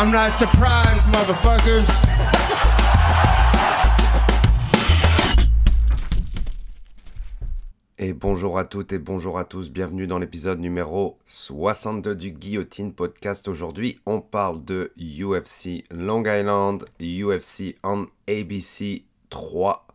[0.00, 1.84] I'm not surprised, motherfuckers.
[7.98, 12.94] Et bonjour à toutes et bonjour à tous, bienvenue dans l'épisode numéro 62 du Guillotine
[12.94, 13.46] Podcast.
[13.46, 19.86] Aujourd'hui, on parle de UFC Long Island, UFC on ABC 3.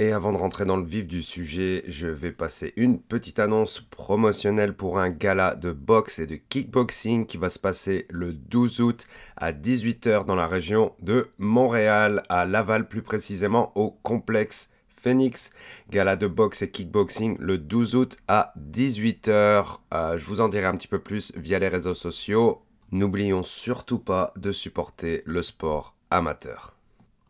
[0.00, 3.82] Et avant de rentrer dans le vif du sujet, je vais passer une petite annonce
[3.82, 8.80] promotionnelle pour un gala de boxe et de kickboxing qui va se passer le 12
[8.80, 9.06] août
[9.36, 15.52] à 18h dans la région de Montréal, à Laval plus précisément au complexe Phoenix,
[15.90, 19.80] gala de boxe et kickboxing le 12 août à 18h.
[19.92, 22.62] Euh, je vous en dirai un petit peu plus via les réseaux sociaux.
[22.90, 26.79] N'oublions surtout pas de supporter le sport amateur.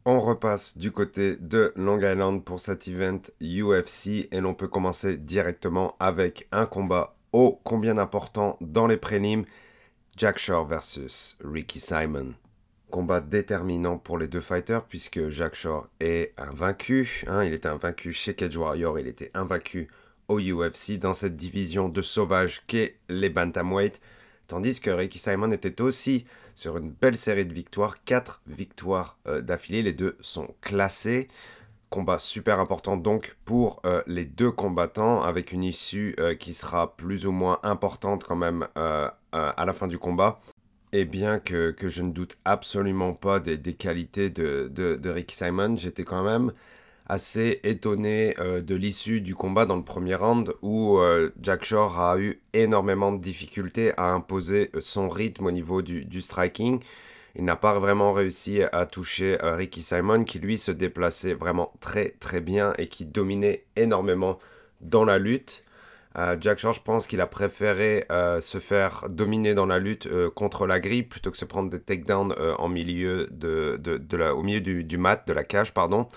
[0.06, 5.18] On repasse du côté de Long Island pour cet event UFC et l'on peut commencer
[5.18, 9.44] directement avec un combat ô combien important dans les prélims.
[10.16, 12.32] Jack Shore versus Ricky Simon.
[12.90, 17.24] Combat déterminant pour les deux fighters puisque Jack Shore est invaincu.
[17.26, 19.88] Hein, il était invaincu chez Cage Warrior, il était invaincu
[20.28, 24.00] au UFC dans cette division de sauvages qu'est les Bantamweight.
[24.48, 26.24] Tandis que Ricky Simon était aussi
[26.60, 31.28] sur une belle série de victoires, 4 victoires euh, d'affilée, les deux sont classés.
[31.88, 36.94] Combat super important donc pour euh, les deux combattants avec une issue euh, qui sera
[36.96, 40.38] plus ou moins importante quand même à la fin du combat.
[40.92, 46.04] Et bien que, je ne doute absolument pas des, qualités de, de, Ricky Simon, j'étais
[46.04, 46.52] quand même
[47.10, 52.00] assez étonné euh, de l'issue du combat dans le premier round où euh, Jack Shore
[52.00, 56.80] a eu énormément de difficultés à imposer son rythme au niveau du, striking.
[57.34, 61.72] Il n'a pas vraiment réussi à toucher euh, Ricky Simon qui lui se déplaçait vraiment
[61.80, 64.38] très très bien et qui dominait énormément
[64.80, 65.64] dans la lutte.
[66.40, 68.04] Jack Shore, je pense qu'il a préféré
[68.40, 72.34] se faire dominer dans la lutte contre la grille plutôt que se prendre des takedowns
[72.58, 76.08] en au milieu du, mat, de la cage, pardon.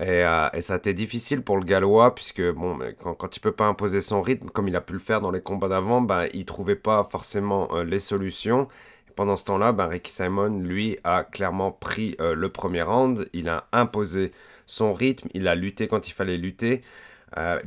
[0.00, 3.66] Euh, et, ça a été difficile pour le Gallois, puisque bon, quand, il peut pas
[3.66, 6.44] imposer son rythme, comme il a pu le faire dans les combats d'avant, ben, il
[6.44, 8.68] trouvait pas forcément euh, les solutions.
[9.14, 13.28] Pendant ce temps-là, ben, Ricky Simon, lui, a clairement pris euh, le premier round.
[13.32, 14.32] Il a imposé
[14.66, 16.82] son rythme, il a lutté quand il fallait lutter.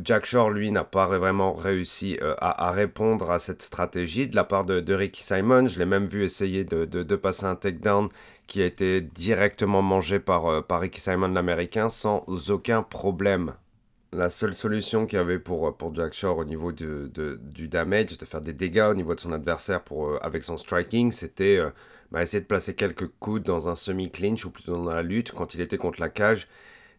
[0.02, 4.64] Jack Shore, lui, n'a pas vraiment réussi à, répondre à cette stratégie de la part
[4.64, 5.68] de, Ricky Simon.
[5.68, 8.08] Je l'ai même vu essayer de, de passer un takedown
[8.48, 13.54] qui a été directement mangé par, euh, par Ricky Simon l'américain sans aucun problème.
[14.14, 17.12] La seule solution qu'il y avait pour, euh, pour Jack Shore au niveau de,
[17.44, 20.58] du damage, de faire des dégâts au niveau de son adversaire pour, euh, avec son
[20.58, 21.60] striking, c'était
[22.12, 25.54] bah, essayer de placer quelques coups dans un semi-clinch ou plutôt dans la lutte quand
[25.54, 26.48] il était contre la cage.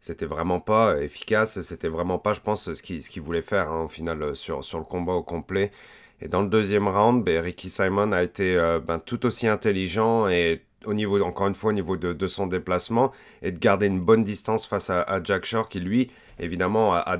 [0.00, 3.88] C'était vraiment pas efficace, c'était vraiment pas, je pense, ce qu'il voulait faire hein, au
[3.88, 5.72] final sur, sur le combat au complet.
[6.20, 8.54] Et dans le deuxième round, ben, Ricky Simon a été
[8.86, 13.12] ben, tout aussi intelligent et au niveau, encore une fois, au niveau de, son déplacement
[13.42, 17.18] et de garder une bonne distance face à, Jack Shore qui, lui, évidemment, a,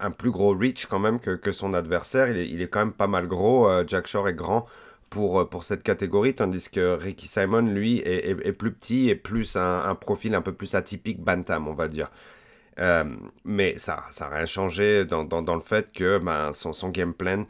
[0.00, 2.28] un, plus gros reach quand même que, son adversaire.
[2.36, 3.68] Il est, quand même pas mal gros.
[3.68, 4.66] Euh, Jack Shore est grand
[5.10, 9.56] pour, euh, pour cette catégorie, tandis que Ricky Simon, lui, est, plus petit et plus
[9.56, 12.10] un, profil un peu plus atypique Bantam, on va dire.
[12.78, 13.04] Euh,
[13.44, 17.42] mais ça n'a rien changé dans, le fait que ben, son, son game plan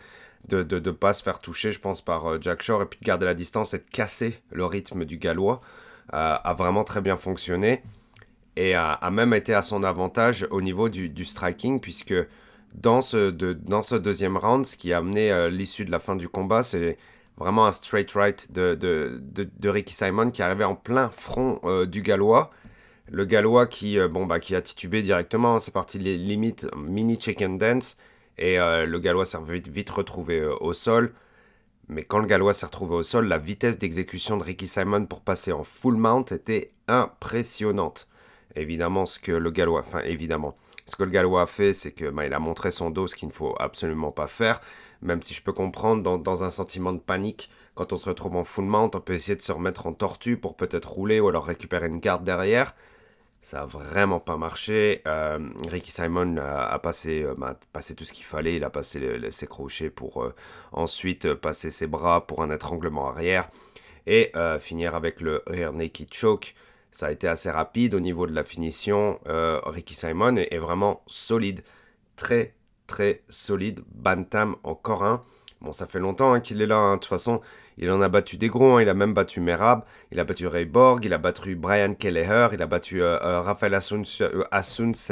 [0.48, 3.04] de ne pas se faire toucher, je pense, par euh, Jack Shore, et puis de
[3.04, 5.60] garder la distance et de casser le rythme du gallois,
[6.14, 7.82] euh, a vraiment très bien fonctionné,
[8.56, 12.14] et a, même été à son avantage au niveau du, striking, puisque
[12.75, 16.16] dans ce, dans ce deuxième round, ce qui a amené euh, l'issue de la fin
[16.16, 16.98] du combat, c'est
[17.38, 22.50] vraiment un straight right de, de, Ricky Simon qui arrivait en plein front du gallois.
[23.10, 27.97] Le gallois qui, bon, bah, qui a titubé directement, c'est parti limite mini chicken dance.
[28.42, 31.14] Et euh, le Gallois s'est vite, retrouvé euh, au sol.
[31.86, 35.20] Mais quand le Gallois s'est retrouvé au sol, la vitesse d'exécution de Ricky Simon pour
[35.20, 38.08] passer en full mount était impressionnante.
[38.56, 42.10] Évidemment, ce que le Gallois, enfin évidemment, ce que le Gallois a fait, c'est que
[42.10, 44.60] bah, il a montré son dos, ce qu'il ne faut absolument pas faire.
[45.03, 48.34] Même si je peux comprendre dans, dans, un sentiment de panique, quand on se retrouve
[48.34, 51.28] en full mount, on peut essayer de se remettre en tortue pour peut-être rouler ou
[51.28, 52.74] alors récupérer une garde derrière.
[53.42, 55.03] Ça a vraiment pas marché.
[55.06, 58.54] Euh, Ricky Simon a, passé, euh, bah, passé, tout ce qu'il fallait.
[58.54, 59.00] Il a passé
[59.33, 60.33] ses crochets pour euh,
[60.71, 63.50] ensuite passer ses bras pour un étranglement arrière
[64.06, 66.54] et finir avec le rear naked choke.
[66.91, 69.21] Ça a été assez rapide au niveau de la finition.
[69.27, 71.62] Ricky Simon est, vraiment solide.
[72.16, 72.54] Très,
[72.88, 73.84] très solide.
[73.95, 75.22] Bantam encore un.
[75.60, 76.78] Bon, ça fait longtemps hein, qu'il est là.
[76.78, 76.95] Hein.
[76.97, 77.41] De toute façon,
[77.78, 78.83] il en a battu des gros, hein.
[78.83, 82.48] il a même battu Merab, il a battu Ray Borg, il a battu Brian Kelleher,
[82.53, 84.03] il a battu euh, euh, Rafael Asun,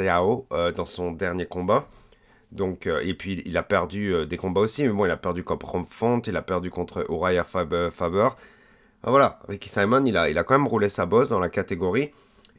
[0.01, 1.87] euh, dans son dernier combat.
[2.51, 5.85] Donc, et puis il a perdu des combats aussi, mais bon, il a perdu contre
[5.89, 7.89] Font, il a perdu contre Uriah Faber.
[9.03, 11.47] ah, voilà, Ricky Simon, il a, il a quand même roulé sa bosse dans la
[11.47, 12.11] catégorie.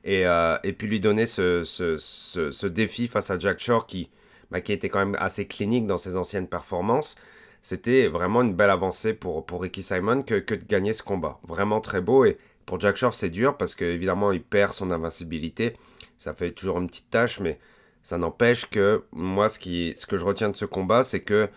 [0.05, 0.23] Et,
[0.65, 4.09] et puis lui donner ce, ce, ce, défi face à Jack Shore qui,
[4.51, 7.17] bah, qui était quand même assez clinique dans ses anciennes performances.
[7.63, 11.39] C'était vraiment une belle avancée pour, pour Ricky Simon que, que de gagner ce combat.
[11.45, 12.25] Vraiment très beau.
[12.25, 12.37] Et
[12.67, 15.77] pour Jack Shore, c'est dur parce qu'évidemment, il perd son invincibilité.
[16.19, 17.61] Ça fait toujours une petite tâche, mais
[18.03, 21.49] ça n'empêche que moi, ce, qui, ce que je retiens de ce combat, c'est que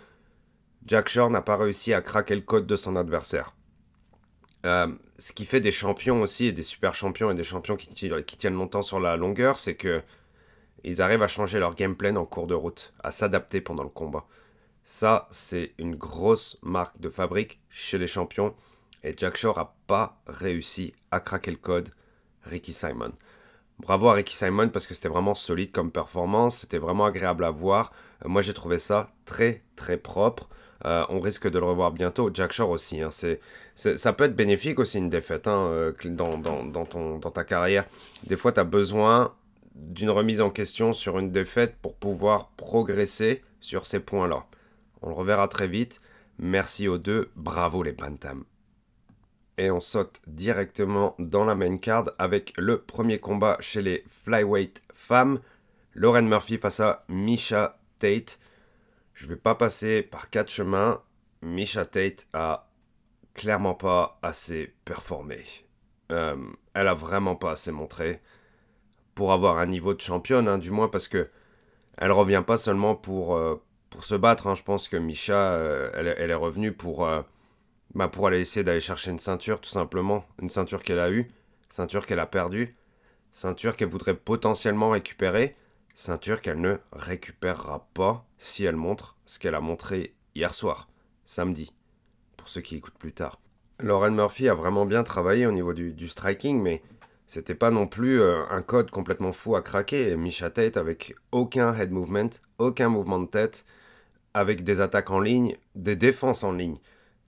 [0.86, 3.56] Jack Shore n'a pas réussi à craquer le code de son adversaire.
[4.68, 4.88] Euh,
[5.18, 8.38] ce qui fait des champions aussi, et des super champions, et des champions qui, qui
[8.38, 10.04] tiennent longtemps sur la longueur, c'est que
[10.84, 14.28] ils arrivent à changer leur gameplay en cours de route, à s'adapter pendant le combat.
[14.88, 18.54] Ça, c'est une grosse marque de fabrique chez les champions.
[19.04, 21.90] Et Jack Shore n'a pas réussi à craquer le code
[22.44, 23.12] Ricky Simon.
[23.80, 27.50] Bravo à Ricky Simon parce que c'était vraiment solide comme performance, c'était vraiment agréable à
[27.50, 27.92] voir.
[28.24, 30.48] Euh, moi j'ai trouvé ça très très propre.
[30.86, 32.30] Euh, on risque de le revoir bientôt.
[32.32, 33.02] Jack Shore aussi.
[33.02, 33.10] Hein.
[33.10, 33.40] c'est,
[33.74, 37.86] ça peut être bénéfique aussi une défaite hein, euh, dans, dans, ta carrière.
[38.28, 39.34] Des fois tu as besoin
[39.74, 44.46] d'une remise en question sur une défaite pour pouvoir progresser sur ces points-là.
[45.06, 46.02] On le reverra très vite.
[46.40, 47.32] Merci aux deux.
[47.36, 48.44] Bravo les Bantam
[49.58, 54.84] et on saute directement dans la main card avec le premier combat chez les flyweight
[54.94, 55.40] femmes.
[55.94, 58.40] Lauren Murphy face à Misha Tate.
[59.14, 61.02] Je vais pas passer par quatre chemins.
[61.42, 62.68] Misha Tate a
[63.34, 65.44] clairement pas assez performé.
[66.12, 66.36] Euh,
[66.74, 68.22] elle a vraiment pas assez montré
[69.14, 71.30] pour avoir un niveau de championne, hein, du moins parce que
[71.98, 73.64] elle revient pas seulement pour, euh,
[73.96, 74.48] pour se battre.
[74.48, 74.56] Hein.
[74.56, 77.08] Je pense que Misha, euh, elle, est revenue pour
[77.96, 80.26] bah pour aller essayer d'aller chercher une ceinture, tout simplement.
[80.42, 81.32] Une ceinture qu'elle a eue,
[81.70, 82.76] ceinture qu'elle a perdue,
[83.32, 85.56] ceinture qu'elle voudrait potentiellement récupérer,
[85.96, 90.90] ceinture qu'elle ne récupérera pas si elle montre ce qu'elle a montré hier soir,
[91.26, 91.74] samedi,
[92.36, 93.40] pour ceux qui écoutent plus tard.
[93.80, 96.82] Lauren Murphy a vraiment bien travaillé au niveau du, striking, mais
[97.28, 100.16] c'était pas non plus euh, un code complètement fou à craquer.
[100.16, 103.66] Misha Tate avec aucun head movement, aucun mouvement de tête,
[104.36, 106.78] avec des attaques en ligne, des défenses en ligne,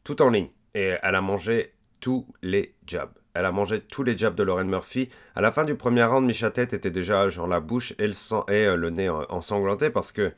[0.03, 0.49] tout en ligne.
[0.75, 3.09] Et elle a mangé tous les jabs.
[3.33, 5.09] Elle a mangé tous les jabs de Lauren Murphy.
[5.33, 8.13] À la fin du premier round, Micha Tête était déjà genre la bouche et le,
[8.49, 10.33] euh, le nez ensanglanté parce que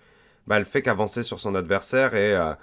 [0.46, 2.54] bah, elle fait qu'avancer sur son adversaire et, euh,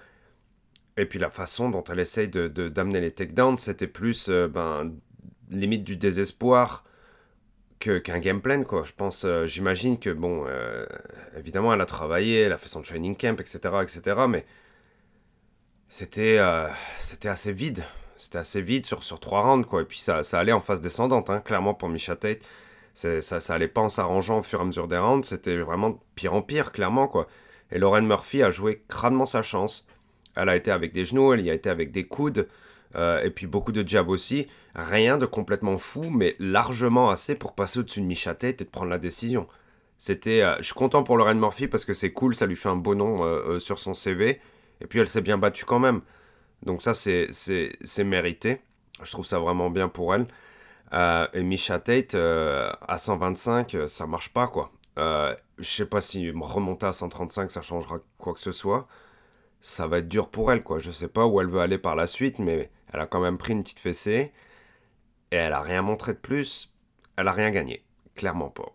[0.96, 4.46] et puis la façon dont elle essaye d'amener de, d'amener les takedowns, c'était plus euh,
[4.46, 4.92] ben,
[5.50, 6.84] limite du désespoir
[7.78, 8.82] qu'un game plan quoi.
[8.84, 10.46] Je pense, j'imagine que bon,
[11.36, 14.44] évidemment elle a travaillé, elle a fait son training camp, etc., etc., mais
[15.88, 16.68] c'était euh,
[16.98, 17.84] c'était assez vide.
[18.16, 19.82] C'était assez vide sur, sur trois rounds, quoi.
[19.82, 22.42] Et puis ça, ça allait en phase descendante, hein, clairement, pour Misha Tate.
[22.94, 25.28] Ça, ça allait pas en s'arrangeant au fur et à mesure des rounds.
[25.28, 27.28] C'était vraiment pire en pire, clairement, quoi.
[27.70, 29.86] Et Lauren Murphy a joué crânement sa chance.
[30.34, 32.48] Elle a été avec des genoux, elle y a été avec des coudes,
[32.94, 34.46] euh, et puis beaucoup de jabs aussi.
[34.74, 38.70] Rien de complètement fou, mais largement assez pour passer au-dessus de Misha Tate et de
[38.70, 39.48] prendre la décision.
[39.98, 42.68] C'était, euh, je suis content pour Lauren Murphy parce que c'est cool, ça lui fait
[42.68, 44.40] un beau nom sur son CV.
[44.80, 46.02] Et puis elle s'est bien battue quand même.
[46.62, 48.60] Donc ça, c'est mérité.
[49.02, 50.26] Je trouve ça vraiment bien pour elle.
[50.92, 54.70] Euh, et Misha Tate, euh, à 125, euh, ça marche pas, quoi.
[54.98, 58.86] Euh, je sais pas si remonter à 135, ça changera quoi que ce soit.
[59.60, 60.78] Ça va être dur pour elle, quoi.
[60.78, 63.38] Je sais pas où elle veut aller par la suite, mais elle a quand même
[63.38, 64.32] pris une petite fessée.
[65.32, 66.72] Et elle a rien montré de plus.
[67.16, 67.84] Elle a rien gagné.
[68.14, 68.72] Clairement pas.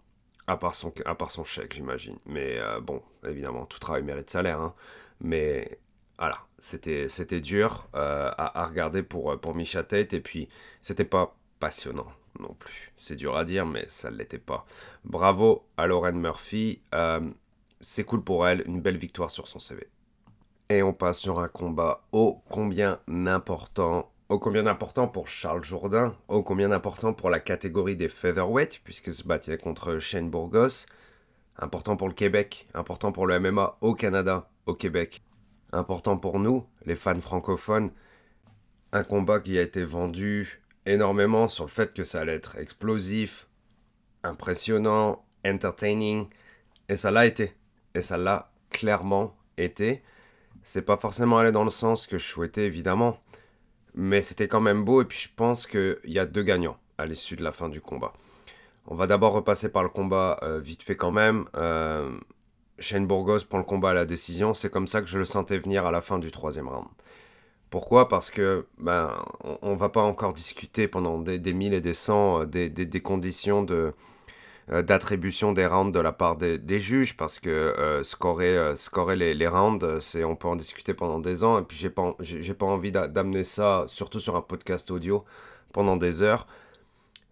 [0.48, 2.18] À part son, chèque, j'imagine.
[2.26, 4.60] Mais bon, évidemment, tout travail mérite salaire.
[4.60, 4.74] Hein.
[5.22, 5.80] Mais
[6.22, 10.50] voilà, c'était, dur euh, à, regarder pour, pour Misha Tate, et puis
[10.82, 12.92] c'était pas passionnant non plus.
[12.96, 14.66] C'est dur à dire, mais ça ne l'était pas.
[15.04, 17.28] Bravo à Lauren Murphy, euh,
[17.80, 19.88] c'est cool pour elle, une belle victoire sur son CV.
[20.72, 26.16] Et on passe sur un combat ô combien important, ô combien important pour Charles Jourdain,
[26.30, 30.86] ô combien important pour la catégorie des featherweight, puisque se battait contre Shane Burgos,
[31.58, 35.22] important pour le Québec, important pour le MMA au Canada, au Québec
[35.74, 37.92] important pour nous, les fans francophones.
[38.94, 43.50] Un combat qui a été vendu énormément sur le fait que ça allait être explosif,
[44.24, 46.30] impressionnant, entertaining.
[46.88, 47.58] Et ça l'a été.
[47.94, 50.02] Et ça l'a clairement été.
[50.64, 53.18] C'est pas forcément allé dans le sens que je souhaitais, évidemment.
[53.94, 55.02] Mais c'était quand même beau.
[55.02, 57.82] Et puis je pense qu'il y a deux gagnants à l'issue de la fin du
[57.82, 58.14] combat.
[58.88, 61.46] On va d'abord repasser par le combat euh, vite fait quand même.
[61.56, 62.12] Euh,
[62.80, 64.54] Shane Burgos prend le combat à la décision.
[64.54, 66.88] C'est comme ça que je le sentais venir à la fin du troisième round.
[67.70, 68.10] Pourquoi?
[68.10, 69.16] Parce que ben,
[69.62, 73.00] on, va pas encore discuter pendant des, des mille et des cents euh, des, des,
[73.00, 73.94] conditions de,
[74.70, 79.34] d'attribution des rounds de la part des, juges parce que euh, scorer, euh, scorer les,
[79.34, 82.54] les rounds, c'est, on peut en discuter pendant des ans et puis j'ai pas, j'ai,
[82.54, 85.26] pas envie d'a- d'amener ça, surtout sur un podcast audio,
[85.74, 86.48] pendant des heures.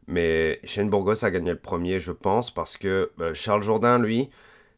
[0.07, 4.29] Mais Shane Burgos a gagné le premier, je pense, parce que euh, Charles Jourdain, lui,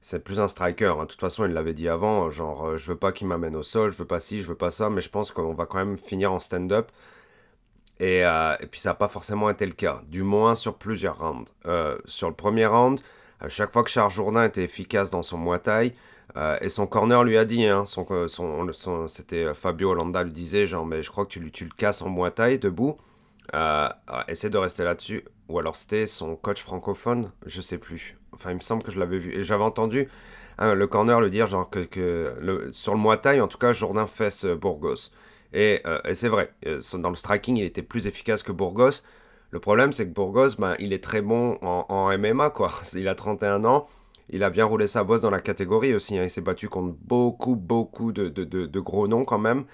[0.01, 0.93] c'est plus un striker.
[0.99, 1.03] hein.
[1.03, 3.63] De toute façon, il l'avait dit avant, genre, euh, je veux pas qu'il m'amène au
[3.63, 5.77] sol, je veux pas ci, je veux pas ça, mais je pense qu'on va quand
[5.77, 6.91] même finir en stand-up.
[8.01, 11.19] Et, euh, et puis ça n'a pas forcément été le cas, du moins sur plusieurs
[11.19, 11.49] rounds.
[11.67, 12.99] Euh, sur le premier round,
[13.39, 15.93] à chaque fois que Charles Jourdain était efficace dans son Muay
[16.37, 20.65] euh, et son corner lui a dit, hein, son, son, c'était Fabio Hollanda lui disait,
[20.67, 22.97] genre, mais je crois que tu, lui- le casses en Muay debout.
[24.27, 25.23] Essaie de rester là-dessus.
[25.49, 28.17] Ou alors c'était son coach francophone, je sais plus.
[28.33, 29.33] Enfin, il me semble que je l'avais vu.
[29.33, 30.07] Et j'avais entendu
[30.57, 34.45] hein, le corner le dire, genre, que, sur le Muay en tout cas, Jourdain fesse
[34.45, 35.11] Burgos.
[35.53, 39.03] Et, euh, et c'est vrai, euh, dans le striking, il était plus efficace que Burgos.
[39.51, 42.71] Le problème, c'est que Burgos, ben, il est très bon en, MMA, quoi.
[42.95, 43.87] Il a 31 ans.
[44.29, 46.17] Il a bien roulé sa bosse dans la catégorie aussi.
[46.17, 46.23] hein.
[46.23, 49.65] Il s'est battu contre beaucoup, beaucoup de, gros noms quand même.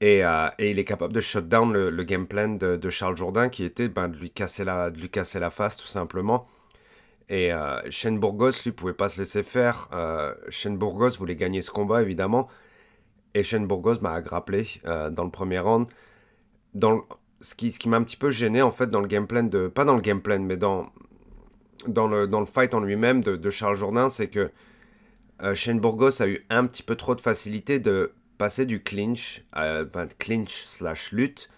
[0.00, 3.16] Et, euh, il est capable de shut down le, le game plan de, de Charles
[3.16, 6.46] Jourdain qui était ben, de, lui casser la, de lui casser la face tout simplement.
[7.28, 9.88] Et euh, Shane Burgos, lui, pouvait pas se laisser faire.
[9.92, 12.48] Euh, Shane Burgos voulait gagner ce combat, évidemment.
[13.38, 15.88] Et Shane Burgos m'a grapplé euh, dans le premier round.
[16.74, 17.04] Dans
[17.40, 19.44] ce qui, ce qui m'a un petit peu gêné, en fait, dans le game plan
[19.44, 19.68] de...
[19.68, 20.90] Pas dans le game plan, mais dans,
[21.86, 24.50] dans, le, dans le fight en lui-même de, Charles Jourdain, c'est que
[25.42, 29.84] euh, Shane a eu un petit peu trop de facilité de passer du clinch, euh,
[29.84, 31.48] ben, clinch slash lutte,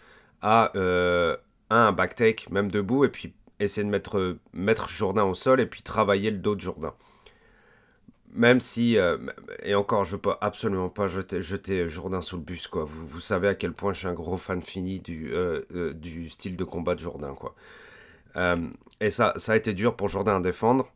[0.43, 1.35] à euh,
[1.71, 5.67] un, un même debout, et puis essayer de mettre, euh, mettre Jourdain au sol et
[5.67, 6.93] puis travailler le dos de Jourdain.
[8.33, 9.19] Même si, euh,
[9.63, 12.85] et encore, je veux pas absolument pas jeter, Jourdain sous le bus, quoi.
[12.85, 15.93] Vous, vous savez à quel point je suis un gros fan fini du, euh, euh,
[15.93, 17.55] du style de combat de Jourdain, quoi.
[19.01, 20.93] Et ça, ça a été dur pour Jourdain à défendre.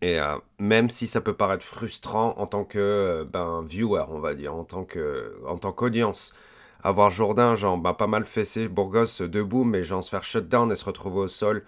[0.00, 0.18] Et
[0.58, 4.64] même si ça peut paraître frustrant en tant que ben, viewer, on va dire, en
[4.64, 6.34] tant que, tant qu'audience,
[6.82, 10.76] avoir Jourdain, genre, ben, pas mal fessé Burgos debout, mais genre se faire shutdown et
[10.76, 11.64] se retrouver au sol,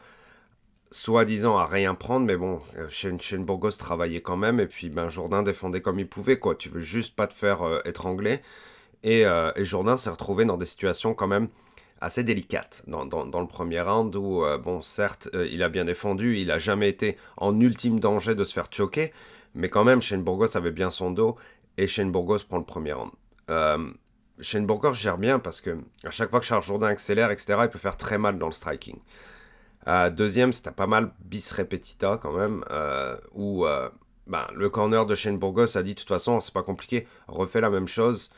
[0.95, 5.09] soi-disant à rien prendre, mais bon, euh, Shane, Burgos travaillait quand même, et puis ben,
[5.09, 6.55] Jourdain défendait comme il pouvait, quoi.
[6.55, 8.39] Tu veux juste pas te faire euh, étrangler.
[9.03, 11.49] Et, euh, et Jourdain s'est retrouvé dans des situations quand même
[12.01, 16.59] assez délicates dans, le premier round où, bon, certes, il a bien défendu, il a
[16.59, 19.13] jamais été en ultime danger de se faire choquer,
[19.55, 21.37] mais quand même, Shane Burgos avait bien son dos
[21.79, 23.13] et Shane Burgos prend le premier round.
[24.41, 27.69] Shane Burgos gère bien parce que à chaque fois que Charles Jourdain accélère, etc., il
[27.69, 28.99] peut faire très mal dans le striking.
[29.87, 33.89] Euh, deuxième, c'était pas mal bis repetita quand même, euh, où euh,
[34.27, 37.61] ben, le corner de Shane Burgos a dit de toute façon, c'est pas compliqué, refais
[37.61, 38.31] la même chose.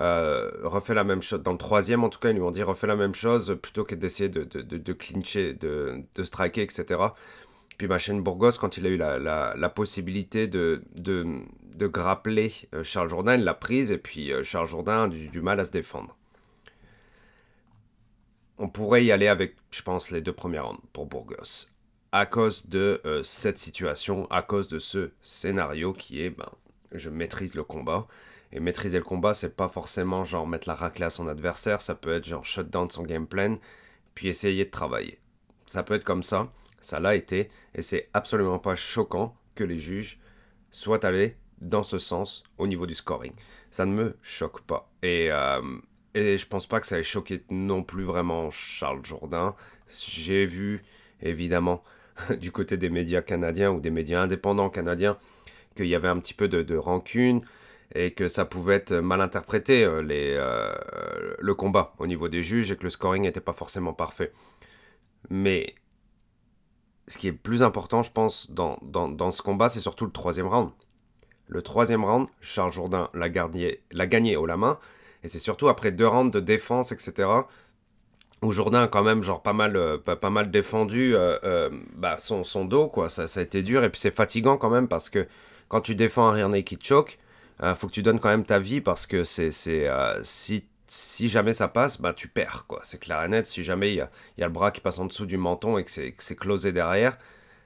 [0.00, 1.42] Euh, refait la même chose.
[1.42, 3.84] Dans le troisième, en tout cas, ils lui ont dit refais la même chose plutôt
[3.84, 6.84] que d'essayer de, de, de, clincher, de, de striker, etc.
[7.78, 11.26] Puis bah, Shane Burgos, quand il a eu la, la, la possibilité de, de,
[11.74, 15.40] de grappler euh, Charles Jourdain, il l'a prise et puis Charles Jourdain a du, du
[15.40, 16.16] mal à se défendre.
[18.58, 21.68] On pourrait y aller avec, je pense, les deux premières rounds pour Burgos.
[22.10, 26.50] À cause de euh, cette situation, à cause de ce scénario qui est, ben,
[26.92, 28.06] je maîtrise le combat.
[28.50, 31.94] Et maîtriser le combat, c'est pas forcément genre mettre la raclée à son adversaire, ça
[31.94, 33.58] peut être genre shut down son game plan,
[34.14, 35.18] puis essayer de travailler.
[35.66, 36.50] Ça peut être comme ça,
[36.80, 40.18] ça l'a été, et c'est absolument pas choquant que les juges
[40.70, 43.32] soient allés dans ce sens au niveau du scoring.
[43.70, 44.90] Ça ne me choque pas.
[45.02, 45.60] Et, euh,
[46.14, 49.54] et je pense pas que ça ait choqué non plus vraiment Charles Jourdain.
[49.88, 50.82] J'ai vu,
[51.22, 51.82] évidemment,
[52.40, 55.18] du côté des médias canadiens ou des médias indépendants canadiens,
[55.74, 57.42] qu'il y avait un petit peu de, rancune
[57.94, 60.74] et que ça pouvait être mal interprété euh, les, euh,
[61.38, 64.32] le combat au niveau des juges et que le scoring n'était pas forcément parfait.
[65.30, 65.74] Mais
[67.06, 70.46] ce qui est plus important, je pense, dans, dans, ce combat, c'est surtout le troisième
[70.46, 70.70] round.
[71.46, 74.78] Le troisième round, Charles Jourdain l'a gagné haut la main,
[75.24, 77.28] et c'est surtout après deux rounds de défense, etc.,
[78.42, 82.16] où Jourdain a quand même genre pas mal, euh, pas, mal défendu euh, euh, bah,
[82.18, 83.08] son, son dos, quoi.
[83.08, 85.26] Ça, a été dur, et puis c'est fatigant quand même, parce que
[85.68, 87.18] quand tu défends un rear naked choke,
[87.74, 89.90] faut que tu donnes quand même ta vie parce que c'est, c'est
[90.22, 92.80] si, si jamais ça passe, bah tu perds quoi.
[92.84, 93.46] C'est clair et net.
[93.46, 95.76] Si jamais il y a, y a, le bras qui passe en dessous du menton
[95.76, 97.18] et que c'est, que c'est closé derrière,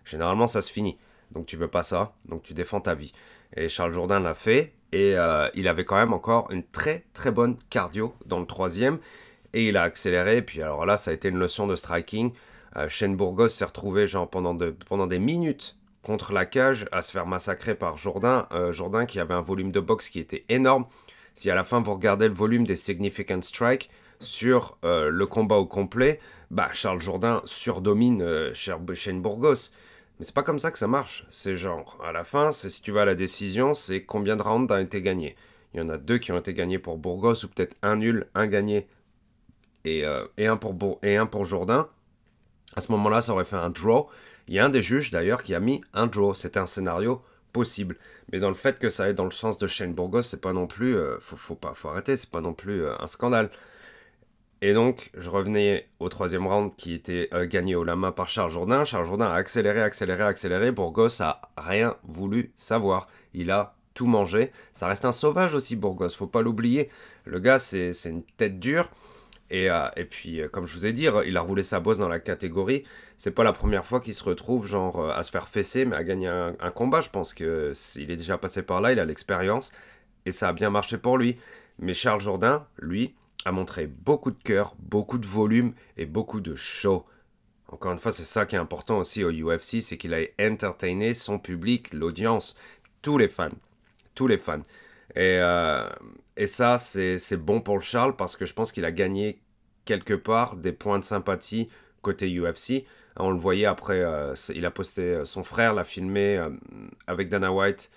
[0.04, 0.98] généralement ça se finit.
[1.30, 3.12] Donc tu veux pas ça, donc tu défends ta vie.
[3.56, 7.30] Et Charles Jourdain l'a fait et euh, il avait quand même encore une très très
[7.30, 8.98] bonne cardio dans le troisième
[9.54, 10.38] et il a accéléré.
[10.38, 12.32] Et puis alors là, ça a été une leçon de striking.
[12.76, 13.18] Euh, Shane
[13.48, 14.56] s'est retrouvé genre pendant,
[14.88, 18.46] pendant des minutes contre la cage à se faire massacrer par Jourdain.
[18.52, 20.86] Euh, Jourdain qui avait un volume de boxe qui était énorme.
[21.34, 23.90] Si à la fin vous regardez le volume des Significant Strike
[24.20, 29.70] sur euh, le combat au complet, bah Charles Jourdain surdomine Shane Burgos.
[30.18, 31.26] Mais c'est pas comme ça que ça marche.
[31.30, 34.42] C'est genre, à la fin, c'est si tu vas à la décision, c'est combien de
[34.42, 35.36] rounds a été gagné.
[35.74, 38.26] Il y en a deux qui ont été gagnés pour Burgos, ou peut-être un nul,
[38.34, 38.86] un gagné,
[39.84, 41.88] et, euh, et, un, pour et un pour Jourdain.
[42.76, 44.08] À ce moment-là, ça aurait fait un draw.
[44.48, 46.34] Il y a un des juges d'ailleurs qui a mis un draw.
[46.34, 47.96] C'était un scénario possible.
[48.32, 50.52] Mais dans le fait que ça aille dans le sens de Shane Burgos, c'est pas
[50.52, 50.96] non plus.
[50.96, 53.50] Euh, faut, pas, faut arrêter, c'est pas non plus euh, un scandale.
[54.64, 58.28] Et donc, je revenais au troisième round qui était euh, gagné au la main par
[58.28, 58.84] Charles Jourdain.
[58.84, 60.70] Charles Jourdain a accéléré, accéléré, accéléré.
[60.70, 63.08] Burgos a rien voulu savoir.
[63.34, 64.52] Il a tout mangé.
[64.72, 66.90] Ça reste un sauvage aussi, Burgos, faut pas l'oublier.
[67.24, 68.88] Le gars, c'est une tête dure.
[69.50, 71.98] Et, euh, et, puis, euh, comme je vous ai dit, il a roulé sa bosse
[71.98, 72.84] dans la catégorie.
[73.16, 76.04] C'est pas la première fois qu'il se retrouve, genre, à se faire fesser, mais à
[76.04, 77.00] gagner un, un combat.
[77.00, 79.72] Je pense qu'il est déjà passé par là, il a l'expérience.
[80.24, 81.36] Et ça a bien marché pour lui.
[81.80, 86.54] Mais Charles Jourdain, lui, a montré beaucoup de cœur, beaucoup de volume et beaucoup de
[86.54, 87.04] show.
[87.68, 91.14] Encore une fois, c'est ça qui est important aussi au UFC, c'est qu'il a entertainé
[91.14, 92.56] son public, l'audience,
[93.00, 93.50] tous les fans.
[94.14, 94.60] Tous les fans.
[95.16, 95.88] Et, euh,
[96.36, 99.40] et ça, c'est bon pour le Charles parce que je pense qu'il a gagné
[99.84, 101.68] quelque part des points de sympathie
[102.02, 102.84] côté UFC.
[103.16, 106.42] On le voyait après, euh, il a posté, euh, son frère l'a filmé
[107.06, 107.90] avec Dana White.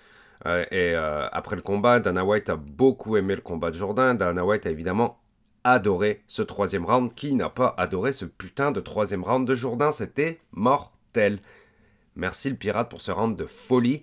[0.70, 4.14] Et après le combat, Dana White a beaucoup aimé le combat de Jourdain.
[4.14, 5.18] Dana White a évidemment
[5.66, 7.12] adoré ce troisième round.
[7.14, 9.90] Qui n'a pas adoré ce putain de troisième round de Jourdain?
[9.90, 11.40] C'était mortel.
[12.14, 14.02] Merci le pirate pour ce round de folie.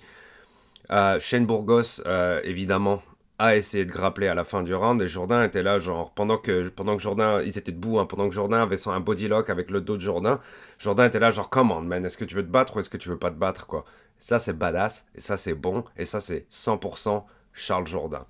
[0.92, 3.02] Euh, Shane Burgos, euh, évidemment,
[3.40, 6.38] a essayé de grappler à la fin du round et Jourdain était là, genre, pendant
[6.38, 9.28] que, pendant que Jourdain, ils étaient debout, hein, pendant que Jourdain avait son, un body
[9.30, 10.40] lock avec le dos de Jourdain,
[10.78, 12.98] Jourdain était là, genre, comment, man, est-ce que tu veux te battre ou est-ce que
[12.98, 13.86] tu veux pas te battre, quoi?
[14.20, 18.26] Ça, c'est badass, et ça, c'est bon, et ça, c'est 100% Charles Jourdain.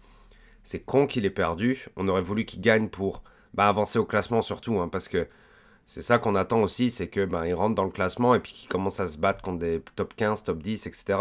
[0.64, 4.42] C'est con qu'il ait perdu, on aurait voulu qu'il gagne pour bah, avancer au classement
[4.42, 5.28] surtout, hein, parce que
[5.86, 8.54] c'est ça qu'on attend aussi, c'est que bah, il rentre dans le classement et puis
[8.54, 11.20] qu'il commence à se battre contre des top 15, top 10, etc.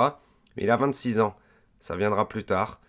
[0.56, 1.34] Mais il a 26 ans,
[1.80, 2.80] ça viendra plus tard.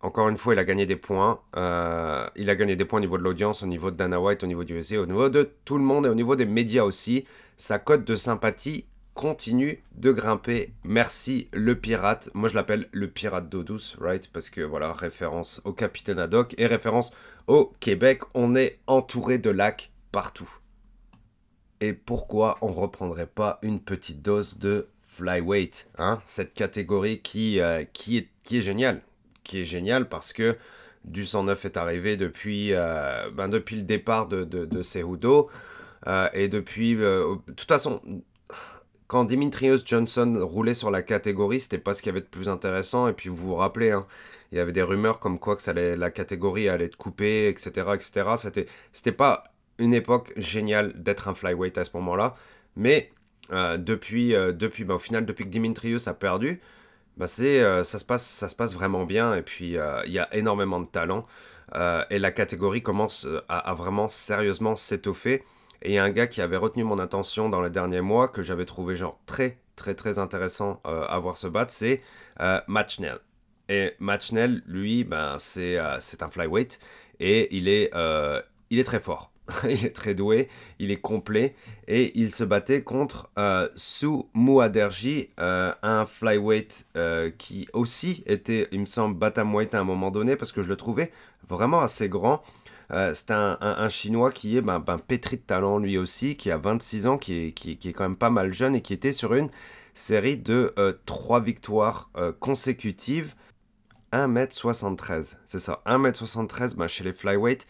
[0.00, 1.40] Encore une fois, il a gagné des points.
[1.56, 4.44] Euh, il a gagné des points au niveau de l'audience, au niveau de Dana White,
[4.44, 6.84] au niveau du USA, au niveau de tout le monde et au niveau des médias
[6.84, 7.24] aussi.
[7.56, 8.84] Sa cote de sympathie
[9.14, 10.72] continue de grimper.
[10.82, 12.30] Merci le pirate.
[12.34, 14.28] Moi je l'appelle le pirate d'eau douce, right?
[14.32, 17.12] Parce que voilà, référence au capitaine Haddock et référence
[17.46, 18.22] au Québec.
[18.34, 20.50] On est entouré de lacs partout.
[21.80, 26.20] Et pourquoi on reprendrait pas une petite dose de flyweight hein?
[26.24, 29.02] Cette catégorie qui, euh, qui, est, qui est géniale.
[29.44, 30.56] Qui est géniale parce que
[31.04, 34.82] du 109 est arrivé depuis, euh, ben depuis le départ de, de.
[36.06, 36.96] Euh, et depuis...
[36.96, 38.00] de toute façon,
[39.06, 42.48] quand Dimitrios Johnson roulait sur la catégorie, c'était pas ce qu'il y avait de plus
[42.48, 43.08] intéressant.
[43.08, 44.06] Et puis vous vous rappelez, hein,
[44.52, 47.48] il y avait des rumeurs comme quoi que ça allait, la catégorie allait être coupée,
[47.48, 47.70] etc.
[47.94, 48.30] etc.
[48.36, 49.44] C'était, c'était pas
[49.78, 52.34] une époque géniale d'être un flyweight à ce moment-là.
[52.76, 53.12] Mais
[53.52, 56.60] euh, depuis, euh, depuis bah, au final, depuis que Dimitrios a perdu,
[57.16, 59.34] bah, c'est, euh, ça, se passe, ça se passe vraiment bien.
[59.34, 61.26] Et puis il y a énormément de talent.
[62.10, 65.44] et la catégorie commence à, à vraiment sérieusement s'étoffer.
[65.84, 68.96] Et un gars qui avait retenu mon attention dans les derniers mois, que j'avais trouvé
[68.96, 72.00] genre très très très intéressant euh, à voir se battre, c'est
[72.40, 73.18] euh, Matchnell.
[73.68, 76.78] Et Matchnell, lui, ben, c'est euh, un flyweight
[77.20, 79.30] et il est, euh, il est très fort.
[79.64, 81.54] il est très doué, il est complet
[81.86, 86.88] et il se battait contre euh, Sue Muaderji, euh, un flyweight
[87.36, 90.76] qui aussi était, il me semble, bantamweight à un moment donné parce que je le
[90.76, 91.12] trouvais
[91.46, 92.42] vraiment assez grand.
[92.90, 96.58] Euh, c'est un, Chinois qui est ben, ben, pétri de talent lui aussi, qui a
[96.58, 99.34] 26 ans, qui est, qui, est quand même pas mal jeune et qui était sur
[99.34, 99.48] une
[99.94, 103.34] série de euh, 3 victoires euh, consécutives.
[104.12, 107.66] 1m73, c'est ça, 1m73 ben, chez les flyweight,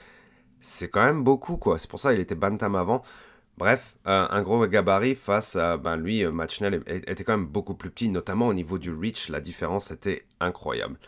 [0.60, 1.78] c'est quand même beaucoup quoi.
[1.78, 3.02] C'est pour ça qu'il était bantam avant.
[3.56, 7.74] Bref, euh, un gros gabarit face à ben, lui, euh, Machnell était quand même beaucoup
[7.74, 10.98] plus petit, notamment au niveau du reach, la différence était incroyable.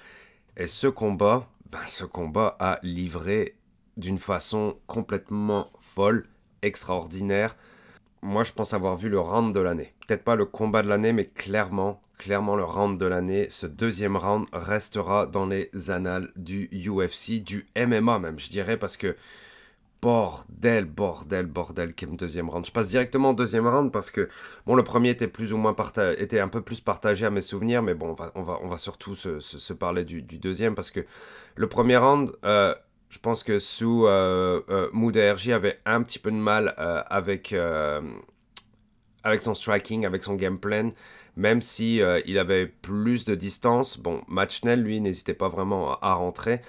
[0.57, 3.57] Et ce combat, ben, ce combat a livré
[3.97, 6.27] d'une façon complètement folle,
[6.63, 7.57] extraordinaire.
[8.23, 9.95] Moi, je pense avoir vu le round de l'année.
[10.07, 13.49] Peut-être pas le combat de l'année, mais clairement, clairement le round de l'année.
[13.51, 18.97] Ce deuxième round restera dans les annales du UFC, du MMA même, je dirais, parce
[18.97, 19.17] que
[20.03, 22.65] bordel, bordel, bordel, quel deuxième round.
[22.67, 24.29] Je passe directement au deuxième round parce que,
[24.67, 27.41] bon, le premier était plus ou moins partagé, était un peu plus partagé à mes
[27.41, 30.75] souvenirs, mais bon, on va, on va, on va surtout se, parler du, du, deuxième
[30.75, 31.01] parce que
[31.57, 32.75] le premier round, euh,
[33.09, 38.01] je pense que sous euh, euh, avait un petit peu de mal euh, avec, euh,
[39.23, 40.91] avec son striking, avec son game plan,
[41.37, 43.99] même si il avait plus de distance.
[43.99, 46.63] Bon, Matchnell, lui, n'hésitait pas vraiment à, rentrer.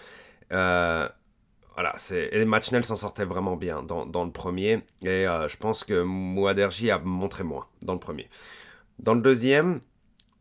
[0.51, 1.07] Euh,
[1.73, 2.45] voilà, c'est...
[2.45, 6.99] Matchnell s'en sortait vraiment bien dans, dans le premier, et je pense que Mouaderji a
[6.99, 8.27] montré moins dans le premier.
[8.99, 9.79] Dans le deuxième,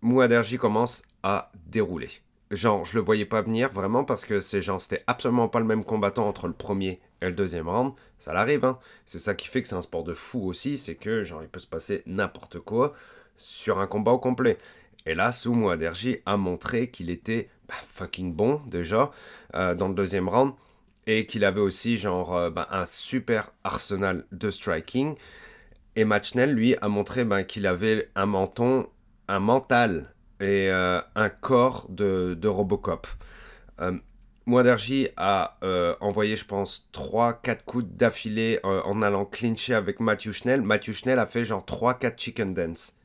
[0.02, 2.08] Mouaderji commence à dérouler.
[2.52, 5.66] Genre, je le voyais pas venir vraiment parce que c'est genre, c'était absolument pas le
[5.66, 7.92] même combattant entre le premier et le deuxième round.
[8.20, 8.78] Ça l'arrive, hein.
[9.04, 11.48] C'est ça qui fait que c'est un sport de fou aussi, c'est que genre, il
[11.48, 12.92] peut se passer n'importe quoi
[13.36, 14.58] sur un combat au complet.
[15.06, 19.10] Et là, Soumo Aderji a montré qu'il était bah, fucking bon déjà
[19.54, 20.52] euh, dans le deuxième round
[21.06, 25.16] et qu'il avait aussi genre euh, bah, un super arsenal de striking.
[25.96, 28.88] Et Machnell, lui, a montré bah, qu'il avait un menton,
[29.28, 33.06] un mental et euh, un corps de, Robocop.
[33.80, 33.92] Euh,
[34.46, 35.58] Mouaderji a
[36.00, 40.62] envoyé, je pense, 3-4 coups d'affilée en allant clincher avec Matthew Schnell.
[40.62, 42.96] Matthew Schnell a fait genre 3-4 chicken dance.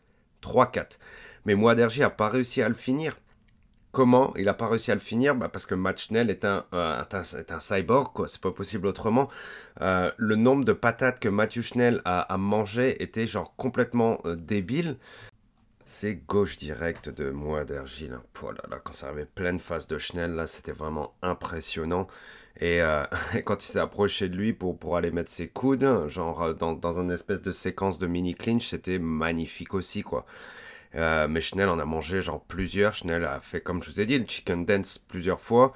[0.43, 0.99] 3-4.
[1.45, 3.15] Mais Mouaderji n'a pas réussi à le finir.
[3.91, 5.35] Comment il n'a pas réussi à le finir?
[5.35, 8.29] Bah Parce que Matchnell est un, euh, est un, cyborg, quoi.
[8.29, 9.27] C'est pas possible autrement.
[9.81, 14.37] Euh, le nombre de patates que Matthew Schnell a, a mangé était genre complètement euh,
[14.37, 14.97] débile.
[15.93, 18.17] C'est gauche directe de moi d'Argile.
[18.41, 22.07] Oh là là, quand ça avait pleine face de Schnell, là, c'était vraiment impressionnant.
[22.61, 22.81] Et,
[23.43, 27.01] quand il s'est approché de lui pour, pour aller mettre ses coudes, genre dans, dans
[27.01, 30.25] une espèce de séquence de mini clinch, c'était magnifique aussi, quoi.
[30.95, 32.93] Euh, mais Chanel en a mangé genre plusieurs.
[32.93, 35.73] Chanel a fait, comme je vous ai dit, le chicken dance plusieurs fois.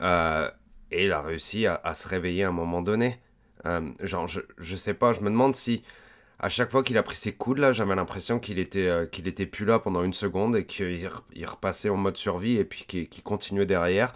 [0.00, 0.48] Euh,
[0.92, 3.18] et il a réussi à, se réveiller à un moment donné.
[3.64, 5.82] Euh, genre, je, je sais pas, je me demande si
[6.38, 9.46] à chaque fois qu'il a pris ses coudes là, j'avais l'impression qu'il était, qu'il était
[9.46, 11.08] plus là pendant une seconde et qu'il
[11.46, 14.14] repassait en mode survie et puis qu'il continuait derrière.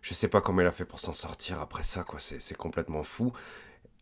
[0.00, 2.18] Je sais pas comment il a fait pour s'en sortir après ça, quoi.
[2.20, 3.32] C'est complètement fou.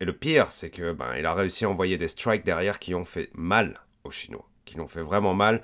[0.01, 2.95] Et le pire, c'est que ben, il a réussi à envoyer des strikes derrière qui
[2.95, 5.63] ont fait mal aux Chinois qui l'ont fait vraiment mal.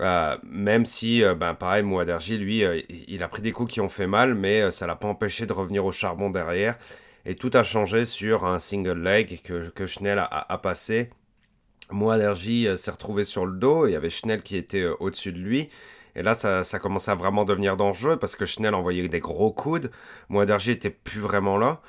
[0.00, 3.80] Euh, même si, euh, ben, pareil, Mouaderji, lui, euh, il a pris des coups qui
[3.80, 6.76] ont fait mal, mais ça l'a pas empêché de revenir au charbon derrière.
[7.24, 11.10] Et tout a changé sur un single leg que, que Schnell a, passé.
[11.90, 15.68] Mouaderji s'est retrouvé sur le dos, il y avait Schnell qui était au-dessus de lui.
[16.14, 19.52] Et là, ça, ça commençait à vraiment devenir dangereux parce que Schnell envoyait des gros
[19.52, 19.90] coudes.
[20.28, 21.80] Mouaderji était plus vraiment là.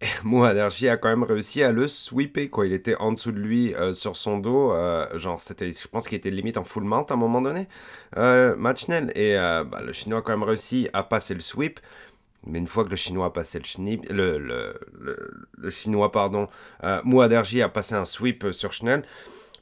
[0.24, 2.66] Mouaderji a quand même réussi à le sweeper, quoi.
[2.66, 4.72] Il était en dessous de lui, euh, sur son dos.
[4.72, 7.68] Euh, genre, c'était, je pense qu'il était limite en full mount à un moment donné.
[8.16, 9.10] Euh, Machnell.
[9.16, 11.80] Et euh, bah, le Chinois a quand même réussi à passer le sweep.
[12.46, 16.48] Mais une fois que le Chinois a passé le, le, le, le, Chinois, pardon,
[16.84, 19.02] euh, a passé un sweep sur Schnell.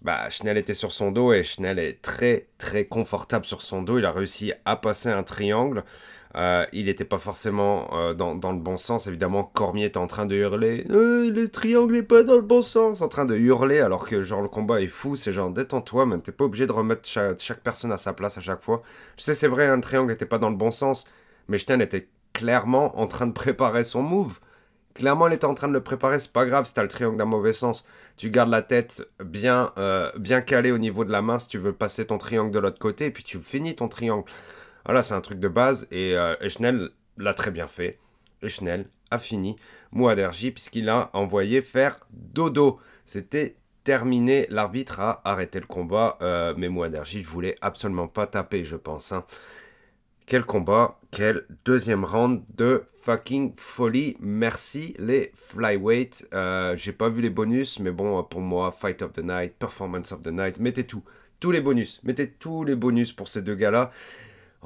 [0.03, 3.99] Bah, Schnell était sur son dos et Schnell est très très confortable sur son dos.
[3.99, 5.85] Il a réussi à passer un triangle.
[6.37, 9.07] Euh, il n'était pas forcément euh, dans, le bon sens.
[9.07, 12.61] Évidemment, Cormier était en train de hurler euh, Le triangle n'est pas dans le bon
[12.61, 15.17] sens En train de hurler alors que genre le combat est fou.
[15.17, 18.43] C'est genre détends-toi, même t'es pas obligé de remettre chaque, personne à sa place à
[18.43, 18.83] chaque fois.
[19.17, 21.07] Je sais, c'est vrai, un triangle n'était pas dans le bon sens.
[21.49, 24.39] Mais Stein était clairement en train de préparer son move.
[24.93, 26.19] Clairement, il était en train de le préparer.
[26.19, 27.87] C'est pas grave si t'as le triangle d'un mauvais sens.
[28.19, 29.73] Tu gardes la tête bien,
[30.17, 32.79] bien calée au niveau de la main si tu veux passer ton triangle de l'autre
[32.79, 33.11] côté.
[33.11, 34.25] Puis tu finis ton triangle.
[34.87, 36.37] Voilà, c'est un truc de base et, euh,
[37.19, 37.99] l'a très bien fait.
[38.43, 38.49] Et
[39.11, 39.57] a fini
[39.93, 42.79] Mouaderji puisqu'il a envoyé faire dodo.
[43.05, 48.65] C'était terminé, l'arbitre a arrêté le combat, euh, mais Mouaderji ne voulait absolument pas taper,
[48.65, 49.13] je pense.
[49.13, 49.25] Hein.
[50.27, 54.17] Quel combat, quel deuxième round de fucking folie.
[54.19, 56.27] Merci les flyweight.
[56.35, 60.11] Euh, J'ai pas vu les bonus, mais bon, pour moi, Fight of the Night, Performance
[60.11, 61.05] of the Night, mettez tout.
[61.39, 62.01] Tous les bonus.
[62.03, 63.93] Mettez tous les bonus pour ces deux gars-là.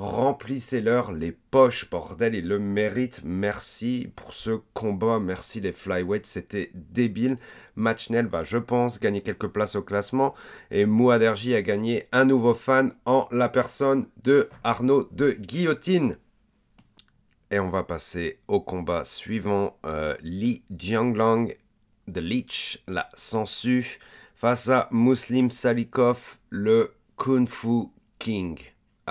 [0.01, 3.21] Remplissez-leur les poches, bordel, ils le méritent.
[3.23, 5.21] Merci pour ce combat.
[5.21, 7.37] Merci les flyweights, c'était débile.
[7.77, 10.35] Matchnell va, je pense, gagner quelques places au classement.
[10.71, 16.17] Et Mouaderji a gagné un nouveau fan en la personne de Arnaud de Guillotine.
[17.51, 19.77] Et on va passer au combat suivant.
[19.85, 21.49] Euh, Li Jianglang
[22.09, 23.99] de Leech, la Sensu,
[24.35, 28.59] face à Muslim Salikov, le Kung Fu King.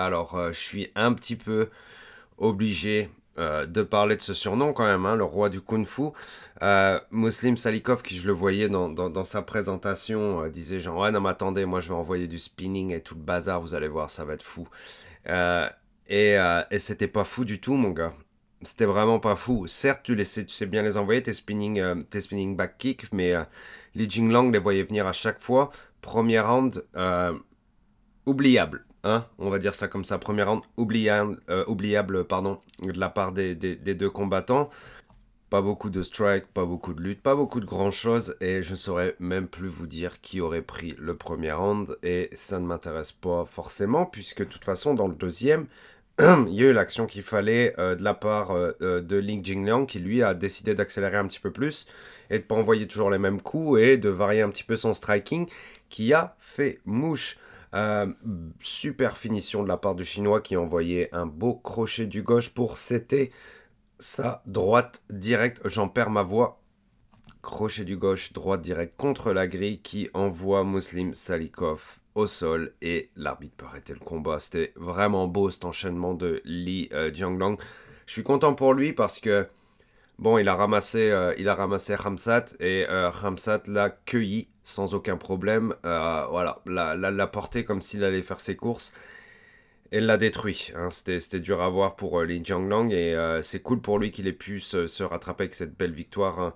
[0.06, 1.70] Alors, euh, je suis un petit peu
[2.38, 6.04] obligé euh, de parler de ce surnom quand même, hein, le roi du kung fu.
[6.62, 11.30] Euh, Muslim Salikov, qui je le voyais dans, sa présentation, disait genre ouais non mais
[11.30, 14.24] attendez, moi je vais envoyer du spinning et tout le bazar, vous allez voir, ça
[14.26, 14.68] va être fou.
[15.28, 16.36] et,
[16.72, 18.14] et c'était pas fou du tout mon gars.
[18.62, 19.68] C'était vraiment pas fou.
[19.68, 23.14] Certes, tu, les sais, tu sais bien les envoyer, tes spinning, tes spinning back kick,
[23.14, 23.34] mais
[23.96, 25.70] Li Jinglang les voyait venir à chaque fois.
[26.02, 26.84] Premier round,
[28.26, 33.00] oubliable Hein, on va dire ça comme ça, première round oubliable, euh, oubliable pardon, de
[33.00, 34.70] la part des, deux combattants.
[35.50, 38.72] Pas beaucoup de strike, pas beaucoup de lutte, pas beaucoup de grand chose, et je
[38.72, 42.66] ne saurais même plus vous dire qui aurait pris le premier round, et ça ne
[42.68, 45.66] m'intéresse pas forcément, puisque de toute façon, dans le deuxième,
[46.20, 49.88] il y a eu l'action qu'il fallait euh, de la part euh, de Ling Jingliang,
[49.88, 51.88] qui lui a décidé d'accélérer un petit peu plus,
[52.30, 54.94] et de pas envoyer toujours les mêmes coups, et de varier un petit peu son
[54.94, 55.48] striking,
[55.90, 57.40] qui a fait mouche.
[58.60, 62.78] Super finition de la part du Chinois qui envoyait un beau crochet du gauche pour
[62.78, 63.32] c'était
[64.00, 65.62] sa droite directe.
[65.66, 66.62] J'en perds ma voix.
[67.42, 73.12] Crochet du gauche, droite directe contre la grille qui envoie Muslim Salikov au sol et
[73.16, 74.40] l'arbitre peut arrêter le combat.
[74.40, 77.58] C'était vraiment beau cet enchaînement de Li euh, Jianglang.
[78.08, 79.48] Je suis content pour lui parce que
[80.20, 81.48] bon, il a ramassé, euh, et
[82.90, 85.74] euh, Ramsat l'a cueilli sans aucun problème.
[85.86, 88.94] Euh, voilà, l'a porté comme s'il allait faire ses courses.
[89.92, 90.72] Et l'a détruit.
[90.76, 90.90] Hein.
[90.92, 94.60] C'était dur à voir pour Li Jianglang et c'est cool pour lui qu'il ait pu
[94.60, 96.40] se, rattraper avec cette belle victoire.
[96.40, 96.54] Hein.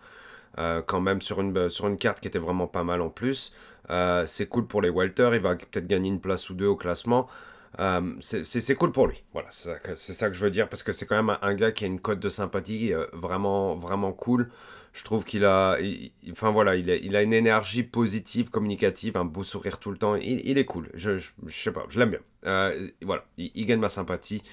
[0.59, 3.53] Euh, quand même sur une, sur une carte qui était vraiment pas mal en plus.
[3.89, 6.75] Euh, c'est cool pour les Welter, il va peut-être gagner une place ou deux au
[6.75, 7.27] classement.
[7.79, 9.23] Euh, c'est cool pour lui.
[9.33, 11.85] Voilà, c'est ça que je veux dire parce que c'est quand même un, gars qui
[11.85, 14.49] a une cote de sympathie vraiment, vraiment cool.
[14.93, 15.79] Je trouve qu'il a,
[16.31, 19.97] enfin voilà, il a, il a, une énergie positive, communicative, un beau sourire tout le
[19.97, 20.15] temps.
[20.15, 20.89] Il, est cool.
[20.93, 22.19] Je, je, sais pas, je l'aime bien.
[23.01, 24.43] voilà, il, gagne ma sympathie.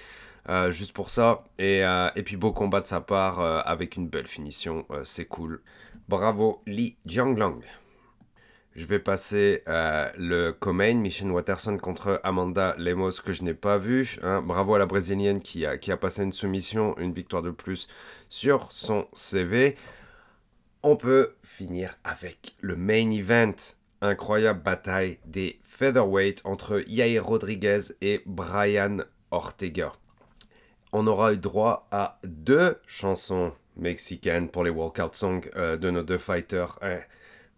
[0.71, 1.45] juste pour ça.
[1.59, 1.81] Et,
[2.17, 5.61] et, puis beau combat de sa part avec une belle finition, c'est cool.
[6.09, 7.61] Bravo Li Jianglang.
[8.77, 13.79] Je vais passer euh, le co-main, Michelle Watterson contre Amanda Lemos que je n'ai pas
[13.79, 14.17] vu.
[14.23, 14.43] Hein.
[14.43, 17.89] Bravo à la brésilienne qui a, qui a passé une soumission, une victoire de plus
[18.29, 19.77] sur son CV.
[20.85, 23.57] On peut finir avec le main event.
[24.03, 28.99] Incroyable bataille des featherweight entre Yair Rodriguez et Brian
[29.33, 29.93] Ortega.
[30.93, 36.03] On aura eu droit à deux chansons mexicaine pour les walkout songs euh, de nos
[36.03, 36.79] deux fighters.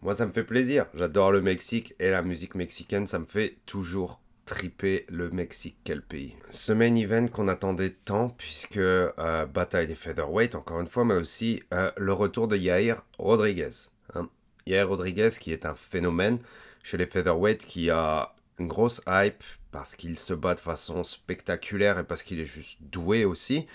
[0.03, 0.87] Moi, ça me fait plaisir.
[0.95, 6.03] J'adore le Mexique et la musique mexicaine, ça me fait toujours triper le Mexique, quel
[6.03, 6.35] pays.
[6.51, 11.15] Ce main event qu'on attendait tant, puisque euh, bataille des featherweight, encore une fois, mais
[11.15, 13.71] aussi euh, le retour de Yair Rodriguez.
[14.15, 14.29] Hein.
[14.67, 16.41] Yair Rodriguez, qui est un phénomène
[16.83, 22.01] chez les featherweight, qui a une grosse hype parce qu'il se bat de façon spectaculaire
[22.01, 23.69] et parce qu'il est juste doué aussi.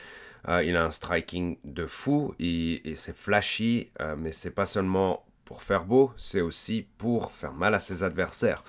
[0.49, 5.63] Euh, il a un striking de fou et, c'est flashy, mais c'est pas seulement pour
[5.63, 8.63] faire beau, c'est aussi pour faire mal à ses adversaires.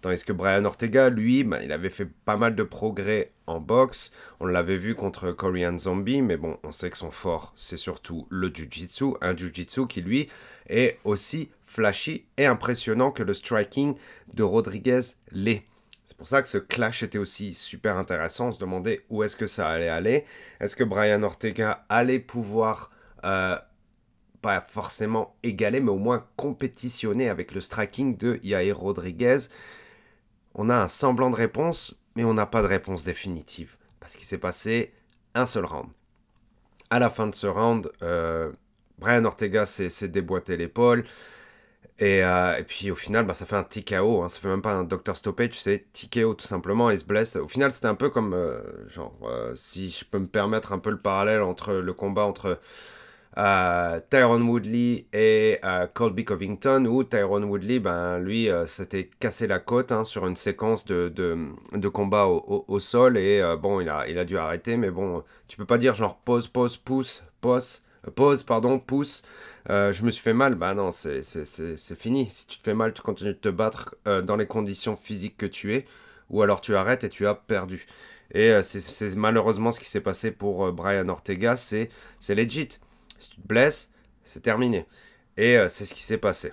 [0.00, 4.12] Tandis que Brian Ortega, lui, ben, il avait fait pas mal de progrès en boxe.
[4.38, 8.28] On l'avait vu contre Korean Zombie, mais bon, on sait que son fort, c'est surtout
[8.30, 9.14] le Jiu-Jitsu.
[9.20, 10.28] Un Jiu-Jitsu qui, lui,
[10.68, 13.96] est aussi flashy et impressionnant que le striking
[14.34, 15.00] de Rodriguez
[15.32, 15.64] l'est.
[16.04, 18.48] C'est pour ça que ce clash était aussi super intéressant.
[18.48, 20.24] On se demandait où est-ce que ça allait aller.
[20.60, 22.90] Est-ce que Brian Ortega allait pouvoir,
[23.24, 23.56] euh,
[24.40, 29.38] pas forcément égaler, mais au moins compétitionner avec le striking de Yair Rodriguez
[30.54, 33.76] On a un semblant de réponse, mais on n'a pas de réponse définitive.
[34.00, 34.92] Parce qu'il s'est passé
[35.34, 35.90] un seul round.
[36.90, 38.50] À la fin de ce round, euh,
[38.98, 41.04] Brian Ortega s'est déboîté l'épaule.
[42.00, 44.72] Euh, et, puis au final, bah, ça fait un TKO, hein, ça fait même pas
[44.72, 47.34] un doctor stoppage, c'est TKO tout simplement, il se blesse.
[47.36, 50.78] Au final, c'était un peu comme, euh, genre, euh, si je peux me permettre un
[50.78, 52.60] peu le parallèle entre le combat entre
[53.38, 55.60] Tyrone Woodley et
[55.94, 60.84] Colby Covington, où Tyrone Woodley, ben, lui, s'était cassé la côte hein, sur une séquence
[60.84, 65.22] de, de, combat au, sol, et bon, il a, il a dû arrêter, mais bon,
[65.46, 69.22] tu peux pas dire genre pause, pause, pouce, pause pause, pardon, pouce,
[69.70, 71.22] euh, je me suis fait mal, bah non, c'est
[71.96, 72.28] fini.
[72.30, 75.36] Si tu te fais mal, tu continues de te battre euh, dans les conditions physiques
[75.36, 75.86] que tu es,
[76.30, 77.86] ou alors tu arrêtes et tu as perdu.
[78.32, 81.90] Et euh, c'est malheureusement ce qui s'est passé pour Brian Ortega, c'est
[82.28, 82.68] legit.
[83.18, 84.86] Si tu te blesses, c'est terminé.
[85.36, 86.52] Et c'est ce qui s'est passé.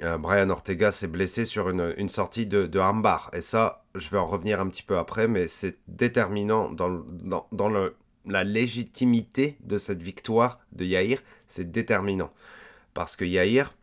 [0.00, 3.30] Brian Ortega s'est blessé sur une, sortie de, de armbar.
[3.32, 7.70] Et ça, je vais en revenir un petit peu après, mais c'est déterminant dans,
[8.24, 12.32] la légitimité de cette victoire de Yair, c'est déterminant.
[12.94, 13.74] Parce que Yair,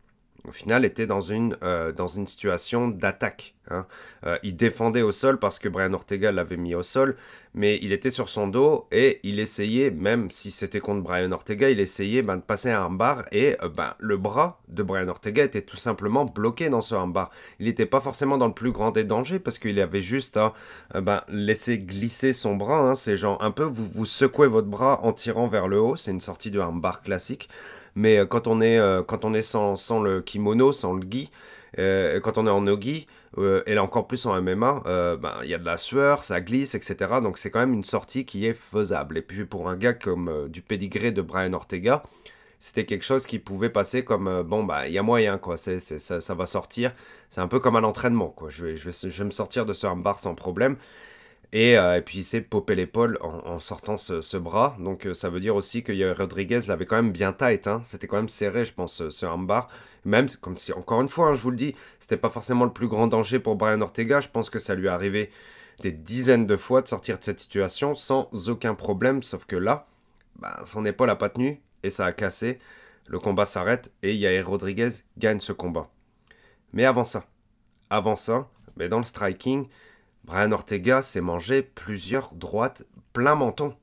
[0.48, 3.54] au final, était dans une, euh, dans une situation d'attaque.
[3.70, 3.86] Hein.
[4.26, 7.16] Euh, il défendait au sol parce que Brian Ortega l'avait mis au sol,
[7.54, 11.68] mais il était sur son dos et il essayait, même si c'était contre Brian Ortega,
[11.68, 15.44] il essayait ben, de passer un bar et euh, ben, le bras de Brian Ortega
[15.44, 17.30] était tout simplement bloqué dans ce bar.
[17.58, 20.54] Il n'était pas forcément dans le plus grand des dangers parce qu'il avait juste à
[20.94, 22.78] ben, laisser glisser son bras.
[22.80, 22.94] Hein.
[22.94, 26.20] C'est genre un peu, vous, secouez votre bras en tirant vers le haut, c'est une
[26.20, 27.48] sortie de bar classique.
[27.94, 31.02] Mais euh, quand on est, euh, quand on est sans, sans, le kimono, sans le
[31.08, 31.30] gi,
[31.78, 33.06] euh, quand on est en no-gi,
[33.38, 34.82] et là encore plus en MMA,
[35.20, 37.20] ben, il y a de la sueur, ça glisse, etc.
[37.22, 39.18] Donc c'est quand même une sortie qui est faisable.
[39.18, 42.02] Et puis pour un gars comme du pédigré de Brian Ortega,
[42.58, 45.78] c'était quelque chose qui pouvait passer comme bon bah il y a moyen quoi ça,
[45.78, 46.92] ça, va sortir
[47.30, 49.64] c'est un peu comme à l'entraînement quoi je vais, je vais, je vais me sortir
[49.64, 50.76] de ce bar sans problème
[51.52, 54.76] Et, puis il s'est popé l'épaule en, sortant ce, bras.
[54.78, 57.66] Donc ça veut dire aussi que Rodriguez l'avait quand même bien tight.
[57.66, 57.80] Hein.
[57.82, 59.68] C'était quand même serré, je pense, ce armbar.
[60.04, 62.72] Même comme si, encore une fois, hein, je vous le dis, c'était pas forcément le
[62.72, 64.20] plus grand danger pour Brian Ortega.
[64.20, 65.30] Je pense que ça lui est arrivé
[65.80, 69.22] des dizaines de fois de sortir de cette situation sans aucun problème.
[69.22, 69.86] Sauf que là,
[70.38, 72.58] bah, son épaule n'a pas tenu et ça a cassé.
[73.08, 75.90] Le combat s'arrête et Yair Rodriguez gagne ce combat.
[76.72, 77.24] Mais avant ça,
[77.88, 79.66] avant ça, mais dans le striking,
[80.30, 83.74] Brian Ortega s'est mangé plusieurs droites plein menton.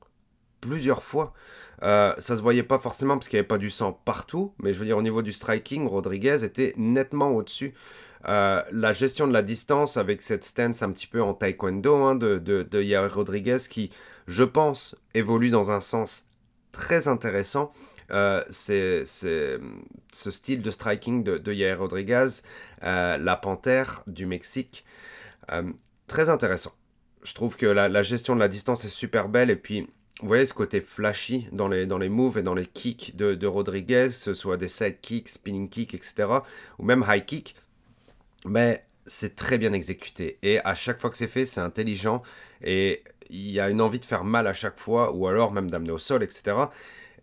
[0.62, 1.34] Plusieurs fois.
[1.82, 4.72] Euh, ça se voyait pas forcément parce qu'il n'y avait pas du sang partout, mais
[4.72, 7.74] je veux dire au niveau du striking, Rodriguez était nettement au-dessus.
[8.26, 12.14] Euh, la gestion de la distance avec cette stance un petit peu en taekwondo hein,
[12.14, 13.90] de, de, Yair Rodriguez qui,
[14.26, 16.24] je pense, évolue dans un sens
[16.72, 17.72] très intéressant.
[18.10, 19.60] Euh, c'est ce
[20.12, 22.28] style de striking de, de Yair Rodriguez,
[22.80, 24.86] la panthère du Mexique,
[26.08, 26.72] très intéressant.
[27.22, 29.88] Je trouve que la, gestion de la distance est super belle et puis
[30.20, 33.34] vous voyez ce côté flashy dans les, dans les moves et dans les kicks de,
[33.34, 36.28] de Rodriguez, que ce soit des side kicks, spinning kicks, etc.,
[36.78, 37.54] ou même high kick,
[38.44, 40.38] mais c'est très bien exécuté.
[40.42, 42.22] Et à chaque fois que c'est fait, c'est intelligent,
[42.62, 45.70] et il y a une envie de faire mal à chaque fois, ou alors même
[45.70, 46.56] d'amener au sol, etc.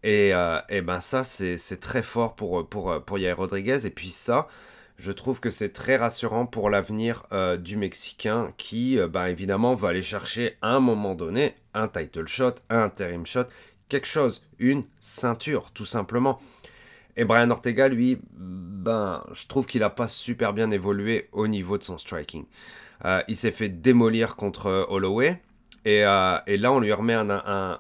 [0.03, 4.09] Et, euh, et ben ça, c'est très fort pour, pour, pour Yair Rodriguez, et puis
[4.09, 4.47] ça,
[4.97, 9.75] je trouve que c'est très rassurant pour l'avenir euh, du Mexicain qui, euh, bah, évidemment,
[9.75, 13.45] va aller chercher à un moment donné un title shot, un interim shot,
[13.89, 16.39] quelque chose, une ceinture, tout simplement.
[17.17, 21.77] Et Brian Ortega, lui, ben, je trouve qu'il n'a pas super bien évolué au niveau
[21.77, 22.45] de son striking.
[23.03, 25.41] Euh, il s'est fait démolir contre Holloway.
[25.83, 27.15] Et, là, on lui remet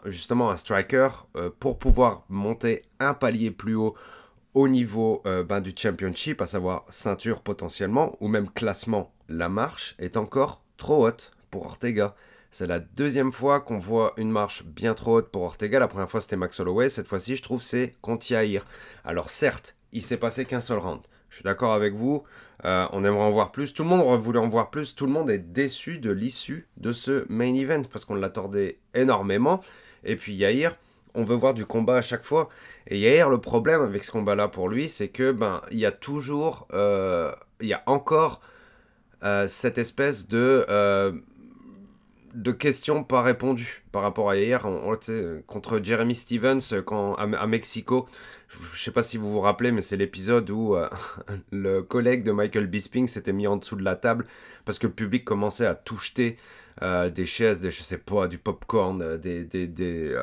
[0.05, 1.09] justement un striker
[1.59, 3.95] pour pouvoir monter un palier plus haut
[4.55, 9.95] au niveau euh, ben, du championship, à savoir ceinture potentiellement, ou même classement, la marche
[9.99, 12.15] est encore trop haute pour Ortega.
[12.51, 15.77] C'est la deuxième fois qu'on voit une marche bien trop haute pour Ortega.
[15.77, 18.25] La première fois c'était Max Holloway, cette fois-ci je trouve c'est contre
[19.03, 21.01] Alors certes, il s'est passé qu'un seul round.
[21.29, 22.23] Je suis d'accord avec vous,
[22.63, 23.73] euh, on aimerait en voir plus.
[23.73, 24.95] Tout le monde voulait en voir plus.
[24.95, 29.59] Tout le monde est déçu de l'issue de ce main event parce qu'on l'attendait énormément.
[30.05, 30.77] Et puis Yair,
[31.15, 32.49] on veut voir du combat à chaque fois.
[32.87, 35.91] Et hier, le problème avec ce combat-là pour lui, c'est que ben il y a
[35.91, 38.41] toujours, euh, il y a encore
[39.23, 41.11] euh, cette espèce de euh,
[42.35, 44.67] de questions pas répondues par rapport à hier
[45.47, 48.07] contre Jeremy Stevens quand, à, Mexico.
[48.73, 50.75] Je sais pas si vous vous rappelez, mais c'est l'épisode où
[51.51, 54.25] le collègue de Michael Bisping s'était mis en dessous de la table
[54.65, 56.35] parce que le public commençait à tout jeter.
[56.81, 60.13] des chaises, des, je sais pas, du popcorn, des, des,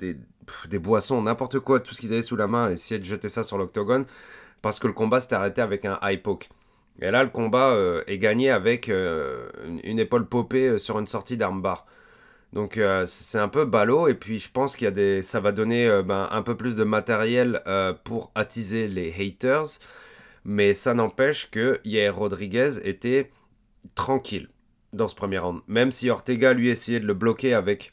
[0.00, 3.42] des, boissons, n'importe quoi, tout ce qu'ils avaient sous la main, essayer de jeter ça
[3.42, 4.06] sur l'octogone,
[4.62, 6.48] parce que le combat s'était arrêté avec un high poke.
[7.00, 9.48] Et là, le combat euh, est gagné avec euh,
[9.84, 11.86] une, épaule popée euh, sur une sortie d'armbar.
[12.52, 15.52] Donc c'est un peu ballot, et puis je pense qu'il y a des, ça va
[15.52, 17.62] donner ben, un peu plus de matériel
[18.02, 19.78] pour attiser les haters,
[20.44, 23.30] mais ça n'empêche que Yair Rodriguez était
[23.94, 24.48] tranquille
[24.92, 25.60] dans ce premier round.
[25.68, 27.92] Même si Ortega lui essayait de le bloquer avec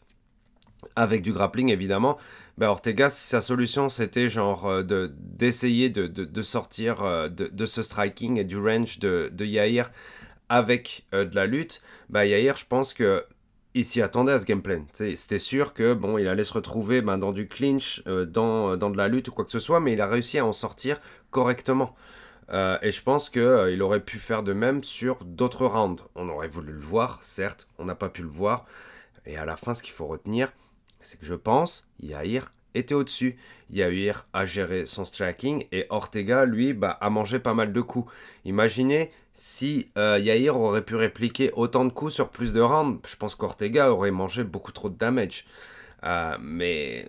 [0.98, 2.18] avec du grappling évidemment.
[2.58, 7.84] Ben Ortega, sa solution c'était genre euh, de, d'essayer de, de, sortir euh, de, ce
[7.84, 9.92] striking et du range de, de Yair
[10.50, 11.82] avec euh, de la lutte.
[12.10, 13.24] Ben Yair, je pense que
[13.76, 14.82] il s'y attendait à ce gameplay.
[14.92, 18.98] C'était sûr que bon, il allait se retrouver ben, dans du clinch, dans, dans, de
[18.98, 21.94] la lutte ou quoi que ce soit, mais il a réussi à en sortir correctement.
[22.50, 26.02] et je pense qu'il aurait pu faire de même sur d'autres rounds.
[26.16, 28.66] On aurait voulu le voir, certes, on n'a pas pu le voir.
[29.28, 30.52] Et à la fin, ce qu'il faut retenir,
[31.08, 33.38] c'est que je pense Yair était au-dessus.
[33.72, 38.12] Yair a géré son striking et Ortega, lui, bah, a mangé pas mal de coups.
[38.44, 43.00] Imaginez si euh, Yair aurait pu répliquer autant de coups sur plus de rounds.
[43.08, 45.46] Je pense qu'Ortega aurait mangé beaucoup trop de damage.
[46.04, 47.08] Euh, mais,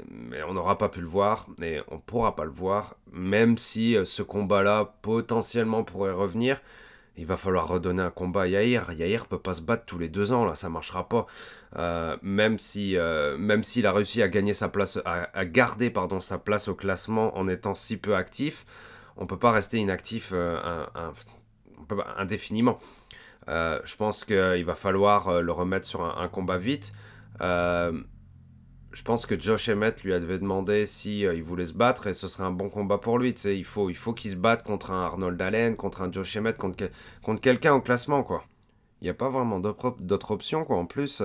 [0.48, 4.04] on n'aura pas pu le voir et on pourra pas le voir, même si euh,
[4.04, 6.60] ce combat-là potentiellement pourrait revenir
[7.18, 8.92] il va falloir redonner un combat à Yair.
[8.92, 11.26] Yair peut pas se battre tous les deux ans, là, ça marchera pas.
[11.76, 16.38] Euh, même si, euh, s'il a réussi à gagner sa place, à, garder pardon sa
[16.38, 18.64] place au classement en étant si peu actif,
[19.16, 20.86] on peut pas rester inactif euh,
[22.16, 22.78] indéfiniment.
[23.48, 26.92] je pense qu'il va falloir le remettre sur un, combat vite
[28.92, 32.28] je pense que Josh Emmett lui avait demandé si il voulait se battre et ce
[32.28, 33.30] serait un bon combat pour lui.
[33.30, 36.56] Il faut, il faut qu'il se batte contre un Arnold Allen, contre un Josh Emmett,
[36.56, 36.88] contre,
[37.40, 38.22] quelqu'un au classement.
[38.22, 38.44] quoi.
[39.00, 40.64] Il n'y a pas vraiment d'autres options.
[40.64, 40.76] quoi.
[40.76, 41.22] En plus,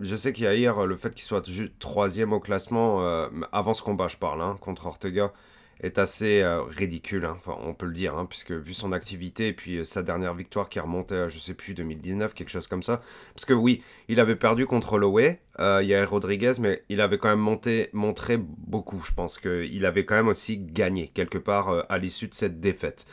[0.00, 1.42] je sais qu'il y a hier le fait qu'il soit
[1.78, 5.32] troisième au classement, euh, avant ce combat je parle, hein, contre Ortega,
[5.80, 7.36] est assez euh, ridicule, hein.
[7.38, 10.34] enfin, on peut le dire, hein, puisque vu son activité et puis euh, sa dernière
[10.34, 13.02] victoire qui remontait à, je sais plus, 2019, quelque chose comme ça.
[13.34, 17.28] Parce que oui, il avait perdu contre Holloway, euh, Yair Rodriguez, mais il avait quand
[17.28, 19.02] même monté, montré beaucoup.
[19.06, 22.60] Je pense qu'il avait quand même aussi gagné quelque part euh, à l'issue de cette
[22.60, 23.06] défaite.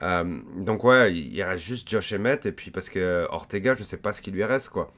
[0.00, 4.12] donc ouais, il reste juste Josh Emmett, et puis parce que Ortega, je sais pas
[4.12, 4.92] ce qui lui reste, quoi.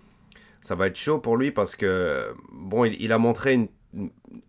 [0.60, 3.68] Ça va être chaud pour lui parce que, bon, il a montré une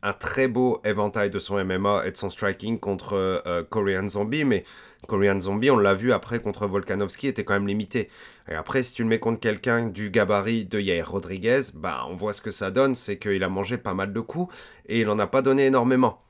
[0.01, 4.43] un très beau éventail de son MMA et de son striking contre euh, Korean Zombie,
[4.43, 4.63] mais
[5.07, 8.09] Korean Zombie, on l'a vu après contre Volkanovski, était quand même limité.
[8.49, 12.15] Et après, si tu le mets contre quelqu'un du gabarit de Yair Rodriguez, bah, on
[12.15, 14.53] voit ce que ça donne, c'est qu'il a mangé pas mal de coups
[14.87, 16.21] et il en a pas donné énormément.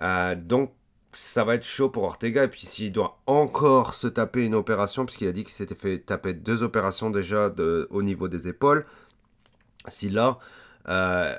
[0.00, 0.72] Euh, donc,
[1.12, 2.44] ça va être chaud pour Ortega.
[2.44, 5.98] Et puis, s'il doit encore se taper une opération, puisqu'il a dit qu'il s'était fait
[5.98, 8.86] taper deux opérations déjà de, au niveau des épaules,
[9.88, 10.38] si là,
[10.88, 11.36] euh,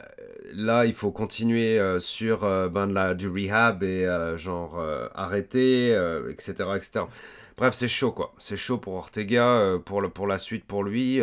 [0.54, 4.06] là, il faut continuer euh, sur euh, ben, la, du rehab et
[4.38, 4.84] genre
[5.16, 5.90] arrêter,
[6.30, 6.54] etc..
[7.58, 8.34] Bref, c'est chaud quoi.
[8.40, 11.22] C'est chaud pour Ortega, pour, le, pour la suite pour lui.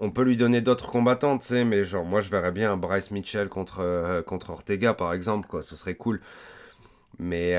[0.00, 3.10] on peut lui donner d'autres combattants, tu sais, mais genre moi je verrais bien Bryce
[3.10, 5.62] Mitchell contre, contre Ortega par exemple, quoi.
[5.62, 6.20] Ce serait cool.
[7.18, 7.56] Mais,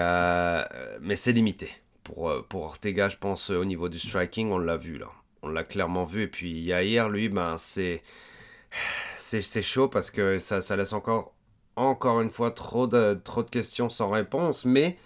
[1.02, 1.70] mais c'est limité.
[2.04, 5.08] Pour, pour Ortega, je pense, au niveau du striking, on l'a vu là.
[5.42, 6.24] On l'a clairement vu.
[6.24, 8.02] Et puis Yair, lui, ben c'est
[9.18, 11.34] c'est chaud parce que ça, laisse encore,
[11.76, 14.98] encore une fois trop de, trop de questions sans réponse, mais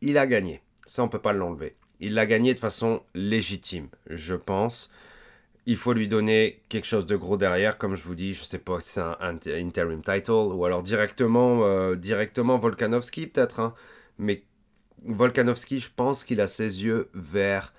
[0.00, 0.62] il a gagné.
[0.86, 1.76] Ça, on peut pas l'enlever.
[2.00, 4.90] Il l'a gagné de façon légitime, je pense.
[5.66, 8.58] Il faut lui donner quelque chose de gros derrière, comme je vous dis, je sais
[8.58, 13.74] pas si c'est un, interim title ou alors directement, euh, directement Volkanovski peut-être, hein.
[14.18, 14.44] mais
[15.04, 17.72] Volkanovski, je pense qu'il a ses yeux vers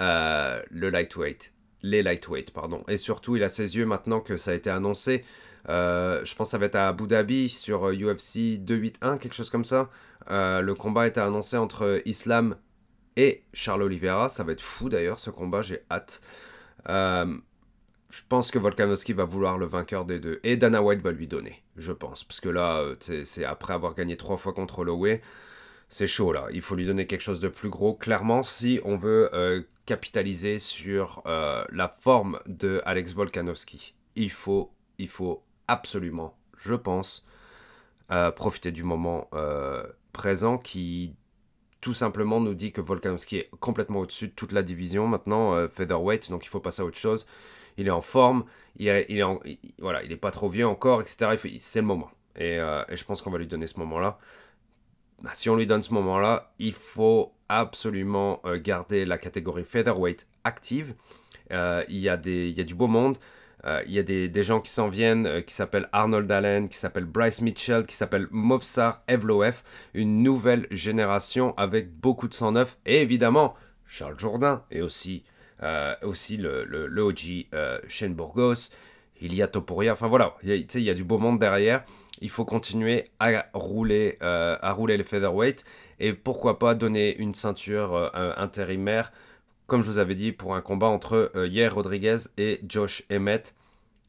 [0.00, 1.53] euh, le lightweight
[1.84, 2.82] les lightweight, pardon.
[2.88, 5.22] Et surtout, il a ses yeux maintenant que ça a été annoncé.
[5.68, 9.50] Euh, je pense que ça va être à Abu Dhabi sur UFC 281, quelque chose
[9.50, 9.90] comme ça.
[10.30, 12.56] Euh, le combat été annoncé entre Islam
[13.16, 14.30] et Charles Oliveira.
[14.30, 16.22] Ça va être fou d'ailleurs ce combat, j'ai hâte.
[16.88, 17.36] Euh,
[18.08, 20.40] je pense que Volkanovski va vouloir le vainqueur des deux.
[20.42, 22.24] Et Dana White va lui donner, je pense.
[22.24, 25.20] Parce que là, c'est après avoir gagné trois fois contre Holloway
[25.88, 26.48] c'est chaud là.
[26.52, 27.94] Il faut lui donner quelque chose de plus gros.
[27.94, 34.72] Clairement, si on veut euh, capitaliser sur euh, la forme de Alex Volkanovski, il faut,
[34.98, 37.26] il faut absolument, je pense,
[38.10, 39.28] euh, profiter du moment
[40.12, 41.14] présent qui
[41.80, 46.30] tout simplement nous dit que Volkanovski est complètement au-dessus de toute la division maintenant, featherweight,
[46.30, 47.26] donc il faut passer à autre chose.
[47.76, 48.44] Il est en forme,
[48.76, 51.36] il est, il est voilà, pas trop vieux encore, etc.
[51.58, 52.10] C'est le moment.
[52.36, 54.18] Et, et je pense qu'on va lui donner ce moment-là.
[55.22, 60.26] Bah, si on lui donne ce moment-là, il faut absolument euh, garder la catégorie featherweight
[60.44, 60.94] active.
[61.52, 63.16] Euh, il, y y a du beau monde.
[63.64, 66.76] Euh, il y a des, des gens qui s'en viennent, qui s'appellent Arnold Allen, qui
[66.76, 69.64] s'appelle Bryce Mitchell, qui s'appelle Movsar Evloef.
[69.94, 72.76] Une nouvelle génération avec beaucoup de sang neuf.
[72.84, 73.54] Et évidemment,
[73.86, 75.24] Charles Jourdain et aussi,
[76.02, 77.46] aussi le, le, OG
[77.88, 78.70] Shane Burgos.
[79.20, 79.42] Il y.
[79.42, 81.84] Enfin voilà, il y, a, il y a du beau monde derrière
[82.20, 85.64] il faut continuer à rouler, euh, à rouler les featherweight
[86.00, 89.12] et pourquoi pas donner une ceinture euh, intérimaire,
[89.66, 93.54] comme je vous avais dit, pour un combat entre euh, Yair Rodriguez et Josh Emmett.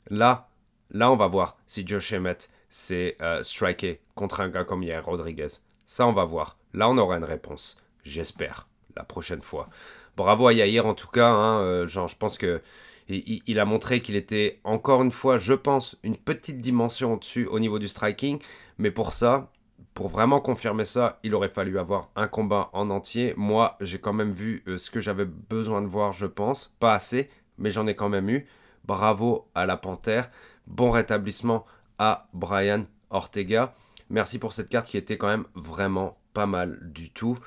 [0.09, 0.49] Là,
[0.91, 5.47] là, on va voir si Josh Emmett s'est striké contre un gars comme Yair Rodriguez.
[5.85, 6.57] Ça, on va voir.
[6.73, 7.77] Là, on aura une réponse.
[8.03, 8.67] J'espère.
[8.95, 9.69] La prochaine fois.
[10.17, 11.29] Bravo à Yair en tout cas.
[11.29, 12.61] Hein, je pense que
[13.07, 17.59] il, a montré qu'il était encore une fois, je pense, une petite dimension au-dessus au
[17.59, 18.39] niveau du striking.
[18.77, 19.51] Mais pour ça,
[19.95, 23.33] pour vraiment confirmer ça, il aurait fallu avoir un combat en entier.
[23.37, 26.75] Moi, j'ai quand même vu euh, ce que j'avais besoin de voir, je pense.
[26.81, 28.45] Pas assez, mais j'en ai quand même eu.
[28.83, 30.29] Bravo à la Panthère.
[30.67, 31.65] Bon rétablissement
[31.97, 33.73] à Brian Ortega.
[34.09, 37.39] Merci pour cette carte qui était quand même vraiment pas mal du tout.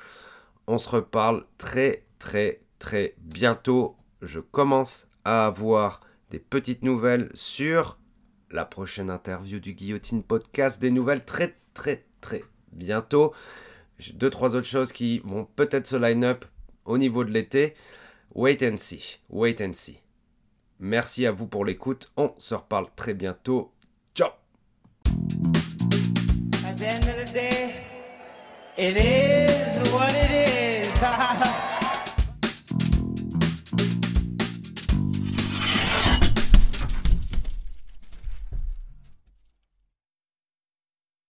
[0.65, 3.95] On se reparle très très très bientôt.
[4.23, 7.99] Je commence à avoir des petites nouvelles sur
[8.49, 13.33] la prochaine interview du Guillotine Podcast, des nouvelles très très très bientôt.
[13.97, 16.45] J'ai deux trois autres choses qui vont peut-être se line up
[16.85, 17.73] au niveau de l'été.
[18.35, 19.99] Wait and see, wait and see.
[20.79, 22.11] Merci à vous pour l'écoute.
[22.15, 23.73] On se reparle très bientôt.
[24.15, 24.29] Ciao.